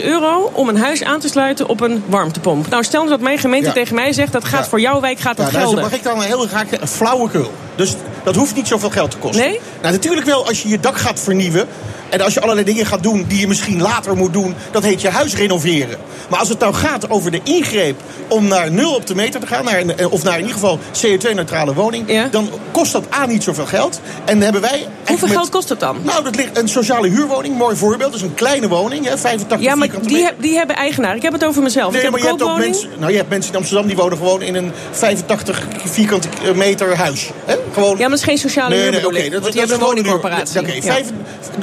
80.000 0.00 0.04
euro 0.04 0.50
om 0.54 0.68
een 0.68 0.76
huis 0.76 1.04
aan 1.04 1.20
te 1.20 1.28
sluiten 1.28 1.68
op 1.68 1.80
een 1.80 2.02
warmtepomp. 2.06 2.68
Nou, 2.68 2.84
stel 2.84 3.06
dat 3.08 3.20
mijn 3.20 3.38
gemeente 3.38 3.66
Ja. 3.66 3.72
tegen 3.72 3.94
mij 3.94 4.12
zegt 4.12 4.32
dat 4.32 4.44
gaat 4.44 4.64
Ja. 4.64 4.68
voor 4.68 4.80
jouw 4.80 5.00
wijk 5.00 5.20
gaat 5.20 5.36
dat 5.36 5.50
Ja, 5.52 5.58
gelden. 5.60 5.80
mag 5.80 5.92
ik 5.92 6.02
dan 6.02 6.22
heel 6.22 6.46
graag 6.46 6.80
een 6.80 6.88
flauwekul. 6.88 7.50
Dus 7.76 7.96
dat 8.24 8.36
hoeft 8.36 8.54
niet 8.54 8.68
zoveel 8.68 8.90
geld 8.90 9.10
te 9.10 9.16
kosten. 9.16 9.44
Nee? 9.44 9.60
Nou, 9.80 9.92
natuurlijk 9.92 10.26
wel 10.26 10.46
als 10.46 10.62
je 10.62 10.68
je 10.68 10.80
dak 10.80 10.96
gaat 10.98 11.20
vernieuwen. 11.20 11.66
En 12.10 12.20
als 12.20 12.34
je 12.34 12.40
allerlei 12.40 12.66
dingen 12.66 12.86
gaat 12.86 13.02
doen 13.02 13.24
die 13.28 13.40
je 13.40 13.48
misschien 13.48 13.82
later 13.82 14.16
moet 14.16 14.32
doen. 14.32 14.54
Dat 14.70 14.82
heet 14.82 15.00
je 15.00 15.08
huis 15.08 15.34
renoveren. 15.36 15.98
Maar 16.28 16.38
als 16.38 16.48
het 16.48 16.58
nou 16.58 16.74
gaat 16.74 17.10
over 17.10 17.30
de 17.30 17.40
ingreep 17.44 18.00
om 18.28 18.48
naar 18.48 18.70
nul 18.72 18.94
op 18.94 19.06
de 19.06 19.14
meter 19.14 19.40
te 19.40 19.46
gaan. 19.46 19.64
Naar 19.64 19.80
een, 19.80 20.08
of 20.08 20.22
naar 20.22 20.34
in 20.38 20.40
ieder 20.46 20.54
geval 20.54 20.78
CO2-neutrale 21.06 21.74
woning. 21.74 22.10
Ja. 22.12 22.28
Dan 22.30 22.48
kost 22.70 22.92
dat 22.92 23.04
A 23.14 23.26
niet 23.26 23.42
zoveel 23.42 23.66
geld. 23.66 24.00
En 24.24 24.40
hebben 24.40 24.60
wij... 24.60 24.86
Hoeveel 25.06 25.28
met- 25.28 25.36
geld 25.36 25.48
kost 25.50 25.68
het 25.68 25.80
dan? 25.80 25.96
Nou, 26.02 26.24
dat 26.24 26.36
ligt 26.36 26.58
een 26.58 26.68
sociale 26.68 27.08
huurwoning. 27.08 27.56
Mooi 27.56 27.76
voorbeeld. 27.76 28.12
Dus 28.12 28.22
een 28.22 28.34
kleine 28.34 28.68
woning. 28.68 29.04
Hè, 29.08 29.18
85 29.18 29.60
Ja, 29.68 29.74
maar 29.74 29.88
vierkante 29.88 30.14
die, 30.14 30.24
heb- 30.24 30.34
die 30.38 30.56
hebben 30.56 30.76
eigenaar. 30.76 31.16
Ik 31.16 31.22
heb 31.22 31.32
het 31.32 31.44
over 31.44 31.62
mezelf. 31.62 31.86
ik 31.86 31.92
Nee, 31.92 32.02
heb 32.02 32.10
maar 32.10 32.20
een 32.20 32.26
je 32.26 32.32
hebt 32.32 32.50
ook 32.50 32.58
mensen, 32.58 32.88
nou, 32.98 33.10
je 33.10 33.16
hebt 33.16 33.28
mensen 33.30 33.52
in 33.52 33.58
Amsterdam 33.58 33.86
die 33.86 33.96
wonen 33.96 34.18
gewoon 34.18 34.42
in 34.42 34.54
een 34.54 34.72
85 34.90 35.62
vierkante 35.84 36.28
meter 36.54 36.96
huis. 36.96 37.30
Hè? 37.44 37.54
Gewoon, 37.72 37.90
Ja, 37.90 37.96
maar 38.00 38.08
dat 38.10 38.18
is 38.18 38.24
geen 38.24 38.38
sociale 38.38 38.74
huur 38.74 38.90
bedoel 38.90 39.10
oké, 39.10 39.18
ik, 39.18 39.32
dat, 39.32 39.54
hebben 39.54 39.76
een 39.76 39.82
woningcorporatie. 39.82 40.60
Oké, 40.60 40.72
Ja. 40.72 40.80
vijf- 40.82 41.10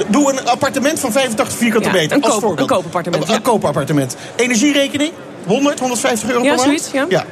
doe 0.08 0.30
een 0.32 0.37
appartement 0.44 1.00
van 1.00 1.12
85 1.12 1.56
vierkante 1.58 1.88
Ja, 1.88 1.94
meter. 1.94 2.16
een 2.16 2.22
als 2.22 2.32
koop- 2.32 2.40
voorbeeld. 2.42 2.70
een 2.70 2.76
koopappartement, 2.76 3.22
Een, 3.22 3.30
ja. 3.30 3.36
een 3.36 3.42
koopappartement. 3.42 4.16
Energierekening? 4.36 5.10
100, 5.46 5.78
150 5.80 6.28
euro 6.28 6.42
Ja, 6.42 6.54
per 6.54 6.56
maand? 6.66 6.80
zoiets, 6.80 7.08
ja. 7.08 7.24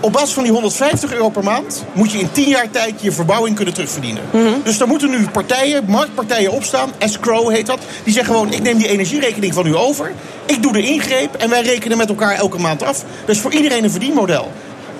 Op 0.00 0.12
basis 0.12 0.32
van 0.32 0.42
die 0.42 0.52
150 0.52 1.12
euro 1.12 1.28
per 1.28 1.44
maand 1.44 1.84
moet 1.92 2.12
je 2.12 2.18
in 2.18 2.30
10 2.32 2.48
jaar 2.48 2.70
tijd 2.70 2.94
je 3.00 3.12
verbouwing 3.12 3.56
kunnen 3.56 3.74
terugverdienen. 3.74 4.22
Mhm. 4.30 4.44
Dus 4.64 4.78
daar 4.78 4.88
moeten 4.88 5.10
nu 5.10 5.28
partijen, 5.32 5.84
marktpartijen 5.86 6.52
opstaan. 6.52 6.90
Escrow 6.98 7.50
heet 7.50 7.66
dat. 7.66 7.78
Die 8.04 8.12
zeggen 8.12 8.34
gewoon: 8.34 8.52
ik 8.52 8.62
neem 8.62 8.78
die 8.78 8.88
energierekening 8.88 9.54
van 9.54 9.66
u 9.66 9.76
over. 9.76 10.12
Ik 10.46 10.62
doe 10.62 10.72
de 10.72 10.82
ingreep 10.82 11.34
en 11.34 11.50
wij 11.50 11.62
rekenen 11.62 11.96
met 11.96 12.08
elkaar 12.08 12.34
elke 12.34 12.58
maand 12.58 12.82
af. 12.82 13.04
Dus 13.26 13.38
voor 13.38 13.52
iedereen 13.52 13.84
een 13.84 13.90
verdienmodel. 13.90 14.52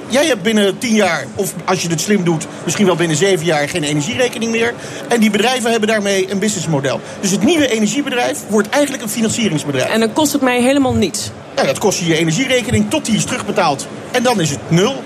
Jij 0.09 0.27
hebt 0.27 0.43
binnen 0.43 0.79
10 0.79 0.95
jaar, 0.95 1.27
of 1.35 1.55
als 1.65 1.83
je 1.83 1.89
het 1.89 2.01
slim 2.01 2.25
doet, 2.25 2.47
misschien 2.65 2.87
wel 2.87 2.97
binnen 2.97 3.17
7 3.17 3.45
jaar 3.45 3.69
geen 3.69 3.85
energierekening 3.85 4.51
meer. 4.51 4.75
En 5.09 5.21
die 5.21 5.31
bedrijven 5.31 5.71
hebben 5.71 5.89
daarmee 5.89 6.31
een 6.31 6.39
businessmodel. 6.39 7.01
Dus 7.21 7.31
het 7.31 7.43
nieuwe 7.43 7.69
energiebedrijf 7.69 8.39
wordt 8.49 8.69
eigenlijk 8.69 9.03
een 9.03 9.09
financieringsbedrijf. 9.09 9.91
En 9.91 10.01
dan 10.01 10.13
kost 10.13 10.33
het 10.33 10.43
mij 10.43 10.63
helemaal 10.63 10.95
niets. 10.95 11.31
Ja, 11.57 11.65
dat 11.65 11.79
kost 11.79 11.99
je 11.99 12.07
je 12.07 12.17
energierekening 12.17 12.91
tot 12.91 13.05
die 13.05 13.17
is 13.17 13.25
terugbetaald. 13.25 13.87
En 14.11 14.23
dan 14.23 14.41
is 14.41 14.51
het 14.51 14.71
nul. 14.71 15.03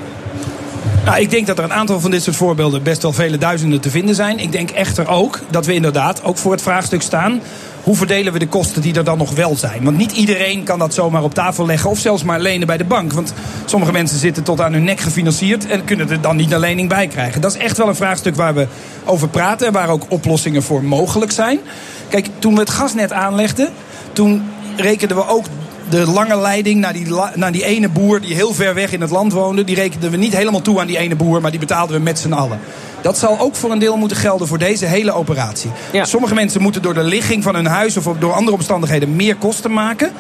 Nou, 1.05 1.21
ik 1.21 1.31
denk 1.31 1.47
dat 1.47 1.59
er 1.59 1.65
een 1.65 1.73
aantal 1.73 2.01
van 2.01 2.11
dit 2.11 2.23
soort 2.23 2.37
voorbeelden 2.37 2.83
best 2.83 3.03
wel 3.03 3.13
vele 3.13 3.39
duizenden 3.39 3.81
te 3.81 3.91
vinden 3.91 4.15
zijn. 4.15 4.39
Ik 4.39 4.53
denk 4.53 4.71
echter 4.71 5.09
ook 5.09 5.41
dat 5.51 5.67
we 5.67 5.75
inderdaad 5.75 6.23
ook 6.23 6.39
voor 6.39 6.53
het 6.53 6.63
vraagstuk 6.63 7.03
staan. 7.03 7.41
Hoe 7.83 7.97
verdelen 7.97 8.33
we 8.33 8.39
de 8.39 8.49
kosten 8.49 8.83
die 8.83 8.95
er 8.95 9.05
dan 9.05 9.19
nog 9.19 9.35
wel 9.35 9.57
zijn? 9.57 9.85
Want 9.85 9.97
niet 9.97 10.13
iedereen 10.13 10.65
kan 10.65 10.79
dat 10.79 10.95
zomaar 10.95 11.23
op 11.23 11.35
tafel 11.35 11.67
leggen 11.67 11.91
of 11.91 11.99
zelfs 11.99 12.23
maar 12.23 12.41
lenen 12.41 12.67
bij 12.67 12.77
de 12.77 12.85
bank. 12.85 13.13
Want 13.13 13.33
sommige 13.65 13.93
mensen 13.93 14.19
zitten 14.19 14.43
tot 14.43 14.61
aan 14.61 14.73
hun 14.73 14.85
nek 14.85 15.01
gefinancierd 15.01 15.67
en 15.67 15.85
kunnen 15.85 16.11
er 16.11 16.21
dan 16.21 16.37
niet 16.37 16.53
een 16.53 16.61
lening 16.61 16.89
bij 16.89 17.07
krijgen. 17.07 17.41
Dat 17.41 17.55
is 17.55 17.61
echt 17.61 17.77
wel 17.77 17.89
een 17.89 17.95
vraagstuk 17.95 18.37
waar 18.37 18.55
we 18.55 18.67
over 19.05 19.29
praten 19.29 19.67
en 19.67 19.73
waar 19.73 19.89
ook 19.89 20.05
oplossingen 20.09 20.63
voor 20.63 20.85
mogelijk 20.85 21.33
zijn. 21.33 21.61
Kijk, 22.09 22.27
toen 22.39 22.55
we 22.55 22.61
het 22.61 22.71
gasnet 22.71 23.13
aanlegden, 23.13 23.69
toen 24.13 24.43
rekenden 24.77 25.17
we 25.17 25.29
ook 25.29 25.45
de 25.89 26.07
lange 26.11 26.37
leiding 26.37 26.81
naar 26.81 26.93
die, 26.93 27.07
naar 27.35 27.53
die 27.53 27.65
ene 27.65 27.89
boer 27.89 28.21
die 28.21 28.35
heel 28.35 28.55
ver 28.55 28.75
weg 28.75 28.93
in 28.93 29.01
het 29.01 29.11
land 29.11 29.33
woonde. 29.33 29.65
Die 29.65 29.75
rekenden 29.75 30.11
we 30.11 30.17
niet 30.17 30.37
helemaal 30.37 30.63
toe 30.63 30.81
aan 30.81 30.87
die 30.87 30.99
ene 30.99 31.15
boer, 31.17 31.41
maar 31.41 31.51
die 31.51 31.61
betaalden 31.61 31.97
we 31.97 32.03
met 32.03 32.19
z'n 32.19 32.33
allen. 32.33 32.61
Dat 33.01 33.19
zal 33.19 33.39
ook 33.39 33.55
voor 33.57 33.71
een 33.71 33.79
deel 33.79 33.97
moeten 33.97 34.17
gelden 34.17 34.49
voor 34.49 34.59
deze 34.59 34.87
hele 34.87 35.13
operatie. 35.13 35.71
Sommige 36.03 36.35
mensen 36.35 36.63
moeten 36.63 36.83
door 36.83 36.95
de 36.95 37.03
ligging 37.03 37.43
van 37.43 37.55
hun 37.55 37.67
huis 37.67 37.97
of 37.97 38.05
door 38.19 38.33
andere 38.33 38.57
omstandigheden 38.57 39.17
meer 39.17 39.37
kosten 39.37 39.73
maken. 39.73 40.13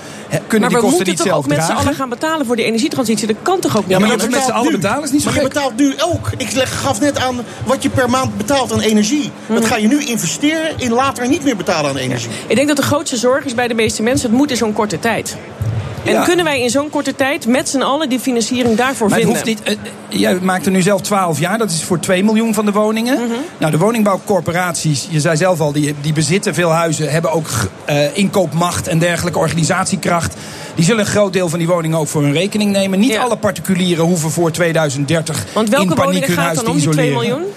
Kunnen 0.46 0.70
maar 0.70 0.81
die 0.81 0.88
kosten 0.88 1.07
niet 1.07 1.16
toch 1.16 1.27
zelf 1.27 1.38
ook 1.38 1.46
met 1.46 1.59
z'n 1.59 1.64
dragen. 1.64 1.85
allen 1.85 1.94
gaan 1.94 2.09
betalen 2.09 2.46
voor 2.46 2.57
die 2.57 2.64
energietransitie? 2.64 3.27
Dat 3.27 3.37
kan 3.42 3.61
toch 3.61 3.77
ook 3.77 3.83
niet? 3.83 3.90
Ja, 3.90 3.98
maar 3.98 4.09
dat 4.09 4.22
we 4.22 4.31
met 4.31 4.42
z'n 4.42 4.51
allen 4.51 4.72
betalen 4.72 5.03
is 5.05 5.11
niet 5.11 5.22
zo 5.22 5.31
Maar 5.31 5.42
je 5.42 5.48
betaalt 5.48 5.77
nu 5.77 5.94
ook. 6.12 6.31
Ik 6.37 6.53
leg- 6.53 6.81
gaf 6.81 7.01
net 7.01 7.18
aan 7.18 7.40
wat 7.64 7.83
je 7.83 7.88
per 7.90 8.11
maand 8.11 8.37
betaalt 8.37 8.72
aan 8.72 8.81
energie. 8.81 9.31
Mhm. 9.46 9.55
Dat 9.61 9.68
ga 9.68 9.77
je 9.77 9.88
nu 9.88 10.05
investeren 10.05 10.70
in 10.79 10.92
later 10.92 11.29
niet 11.29 11.44
meer 11.44 11.57
betalen 11.57 11.90
aan 11.90 11.96
energie. 11.96 12.31
Ik 12.46 12.57
denk 12.57 12.68
dat 12.68 12.77
de 12.77 12.83
grootste 12.83 13.16
zorg 13.16 13.44
is 13.44 13.55
bij 13.55 13.68
de 13.68 13.75
meeste 13.75 14.03
mensen... 14.03 14.29
het 14.29 14.38
moet 14.38 14.51
in 14.51 14.57
zo'n 14.57 14.72
korte 14.72 14.98
tijd. 14.98 15.37
En 16.05 16.12
Ja. 16.12 16.25
kunnen 16.25 16.45
wij 16.45 16.61
in 16.62 16.71
zo'n 16.71 16.91
korte 16.91 17.15
tijd 17.17 17.47
met 17.47 17.69
z'n 17.69 17.81
allen 17.81 18.09
die 18.09 18.19
financiering 18.21 18.77
daarvoor 18.77 19.09
Maar 19.09 19.19
het 19.19 19.27
vinden? 19.29 19.47
hoeft 19.57 19.67
niet. 19.69 19.79
eh, 20.09 20.19
jij 20.21 20.38
maakt 20.43 20.67
er 20.67 20.73
nu 20.73 20.83
zelf 20.83 21.01
12 21.01 21.38
jaar. 21.38 21.59
Dat 21.59 21.71
is 21.71 21.83
voor 21.85 21.99
2 22.01 22.25
miljoen 22.25 22.55
van 22.55 22.65
de 22.65 22.73
woningen. 22.73 23.15
Mhm. 23.21 23.33
Nou, 23.59 23.71
de 23.73 23.79
woningbouwcorporaties, 23.79 25.07
je 25.11 25.21
zei 25.21 25.37
zelf 25.37 25.61
al, 25.61 25.73
die, 25.73 25.95
die 26.01 26.12
bezitten 26.12 26.55
veel 26.55 26.71
huizen, 26.71 27.11
hebben 27.11 27.33
ook 27.33 27.49
eh, 27.85 28.17
inkoopmacht 28.17 28.88
en 28.88 28.99
dergelijke 28.99 29.38
organisatiekracht. 29.38 30.35
Die 30.75 30.85
zullen 30.85 31.01
een 31.01 31.11
groot 31.11 31.33
deel 31.33 31.49
van 31.49 31.59
die 31.59 31.69
woningen 31.69 31.99
ook 31.99 32.09
voor 32.09 32.23
hun 32.23 32.33
rekening 32.33 32.73
nemen. 32.73 32.99
Niet 32.99 33.17
alle 33.17 33.37
particulieren 33.37 34.05
hoeven 34.05 34.31
voor 34.31 34.51
2030 34.51 35.45
Want 35.53 35.69
welke 35.69 35.88
in 35.88 35.95
paniek 35.95 36.05
woningen 36.05 36.29
hun 36.29 36.37
gaat 36.37 36.45
huis 36.45 36.57
dan 36.57 36.65
te 36.65 36.71
om 36.71 36.77
die 36.77 36.88
2 36.88 37.07
isoleren. 37.11 37.29
miljoen? 37.37 37.53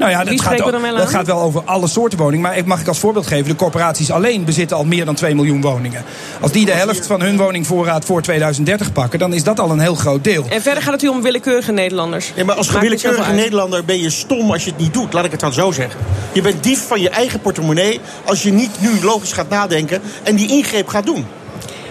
Nou 0.00 0.12
ja, 0.12 0.24
dat, 0.24 0.40
gaat, 0.40 0.58
wel 0.60 0.96
dat 0.96 1.08
gaat 1.08 1.26
wel 1.26 1.40
over 1.40 1.62
alle 1.64 1.86
soorten 1.86 2.18
woningen. 2.18 2.40
Maar 2.40 2.56
ik 2.56 2.64
mag 2.64 2.80
ik 2.80 2.88
als 2.88 2.98
voorbeeld 2.98 3.26
geven, 3.26 3.48
de 3.48 3.54
corporaties 3.54 4.10
alleen 4.10 4.44
bezitten 4.44 4.76
al 4.76 4.84
meer 4.84 5.04
dan 5.04 5.14
2 5.14 5.34
miljoen 5.34 5.60
woningen. 5.60 6.04
Als 6.40 6.52
die 6.52 6.64
de 6.64 6.72
helft 6.72 7.06
van 7.06 7.20
hun 7.20 7.36
woningvoorraad 7.36 8.04
voor 8.04 8.22
2030 8.22 8.92
pakken, 8.92 9.18
dan 9.18 9.32
is 9.32 9.42
dat 9.44 9.60
al 9.60 9.70
een 9.70 9.78
heel 9.78 9.94
groot 9.94 10.24
deel. 10.24 10.46
En 10.50 10.62
verder 10.62 10.82
gaat 10.82 10.92
het 10.92 11.02
u 11.02 11.08
om 11.08 11.22
willekeurige 11.22 11.72
Nederlanders. 11.72 12.32
Ja, 12.34 12.44
maar 12.44 12.54
als 12.54 12.68
uit. 12.76 13.34
Nederlander 13.34 13.84
ben 13.84 14.00
je 14.00 14.10
stom 14.10 14.50
als 14.50 14.64
je 14.64 14.70
het 14.70 14.80
niet 14.80 14.94
doet. 14.94 15.12
Laat 15.12 15.24
ik 15.24 15.30
het 15.30 15.40
dan 15.40 15.52
zo 15.52 15.70
zeggen. 15.72 16.00
Je 16.32 16.42
bent 16.42 16.62
dief 16.62 16.86
van 16.86 17.00
je 17.00 17.10
eigen 17.10 17.40
portemonnee 17.40 18.00
als 18.24 18.42
je 18.42 18.52
niet 18.52 18.80
nu 18.80 18.90
logisch 19.02 19.32
gaat 19.32 19.48
nadenken 19.48 20.00
en 20.22 20.36
die 20.36 20.48
ingreep 20.48 20.88
gaat 20.88 21.06
doen. 21.06 21.26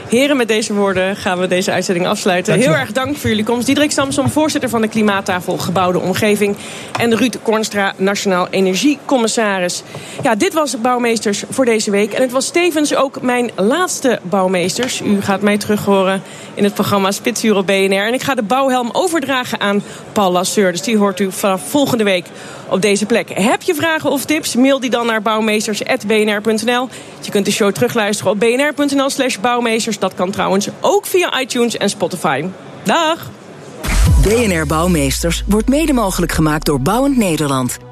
Heren, 0.10 0.38
met 0.38 0.48
deze 0.48 0.74
woorden 0.74 1.16
gaan 1.16 1.40
we 1.40 1.48
deze 1.48 1.72
uitzending 1.72 2.08
afsluiten. 2.08 2.54
Dankjewel. 2.54 2.78
Heel 2.78 2.88
erg 2.88 2.96
dank 2.96 3.18
voor 3.18 3.30
jullie 3.30 3.46
komst. 3.46 3.66
Diederik 3.66 3.92
Samsom, 3.92 4.30
voorzitter 4.30 4.70
van 4.70 4.82
de 4.82 4.88
Klimaattafel 4.88 5.58
Gebouwde 5.58 6.00
Omgeving. 6.00 6.56
En 7.00 7.18
Ruud 7.18 7.36
Kornstra, 7.44 7.94
Nationaal 7.98 8.48
Energiecommissaris. 8.50 9.84
Ja, 10.24 10.36
dit 10.36 10.54
was 10.54 10.82
Bouwmeesters 10.82 11.44
voor 11.50 11.66
deze 11.66 11.92
week. 11.92 12.14
En 12.14 12.22
het 12.22 12.32
was 12.32 12.50
tevens 12.50 12.96
ook 12.96 13.22
mijn 13.22 13.52
laatste 13.56 14.20
Bouwmeesters. 14.24 15.02
U 15.02 15.22
gaat 15.22 15.42
mij 15.42 15.58
terug 15.58 15.86
horen 15.86 16.22
in 16.54 16.64
het 16.64 16.74
programma 16.74 17.12
Spitsuur 17.12 17.56
op 17.56 17.66
BNR. 17.66 18.06
En 18.06 18.14
ik 18.14 18.22
ga 18.22 18.36
de 18.36 18.44
bouwhelm 18.44 18.90
overdragen 18.92 19.60
aan 19.60 19.84
Paul 20.12 20.32
Lasseur. 20.32 20.72
Dus 20.72 20.82
die 20.82 20.98
hoort 20.98 21.20
u 21.20 21.32
vanaf 21.32 21.70
volgende 21.70 22.04
week 22.04 22.26
op 22.70 22.82
deze 22.82 23.06
plek. 23.06 23.30
Heb 23.34 23.62
je 23.62 23.76
vragen 23.76 24.12
of 24.12 24.26
tips? 24.26 24.56
Mail 24.56 24.80
die 24.80 24.90
dan 24.90 25.06
naar 25.06 25.22
bouwmeesters.bnr.nl. 25.22 26.90
Je 27.22 27.32
kunt 27.32 27.46
de 27.46 27.52
show 27.52 27.72
terugluisteren 27.72 28.32
op 28.32 28.40
bnr.nl 28.40 29.10
slash 29.10 29.38
bouwmeesters. 29.38 30.00
Dat 30.00 30.14
kan 30.14 30.32
trouwens 30.32 30.68
ook 30.82 31.06
via 31.06 31.42
iTunes 31.42 31.78
en 31.78 31.90
Spotify. 31.90 32.46
Dag! 32.84 33.30
BNR 34.24 34.66
Bouwmeesters 34.66 35.44
wordt 35.48 35.70
mede 35.70 35.94
mogelijk 35.94 36.32
gemaakt 36.32 36.66
door 36.66 36.82
Bouwend 36.82 37.18
Nederland. 37.18 37.78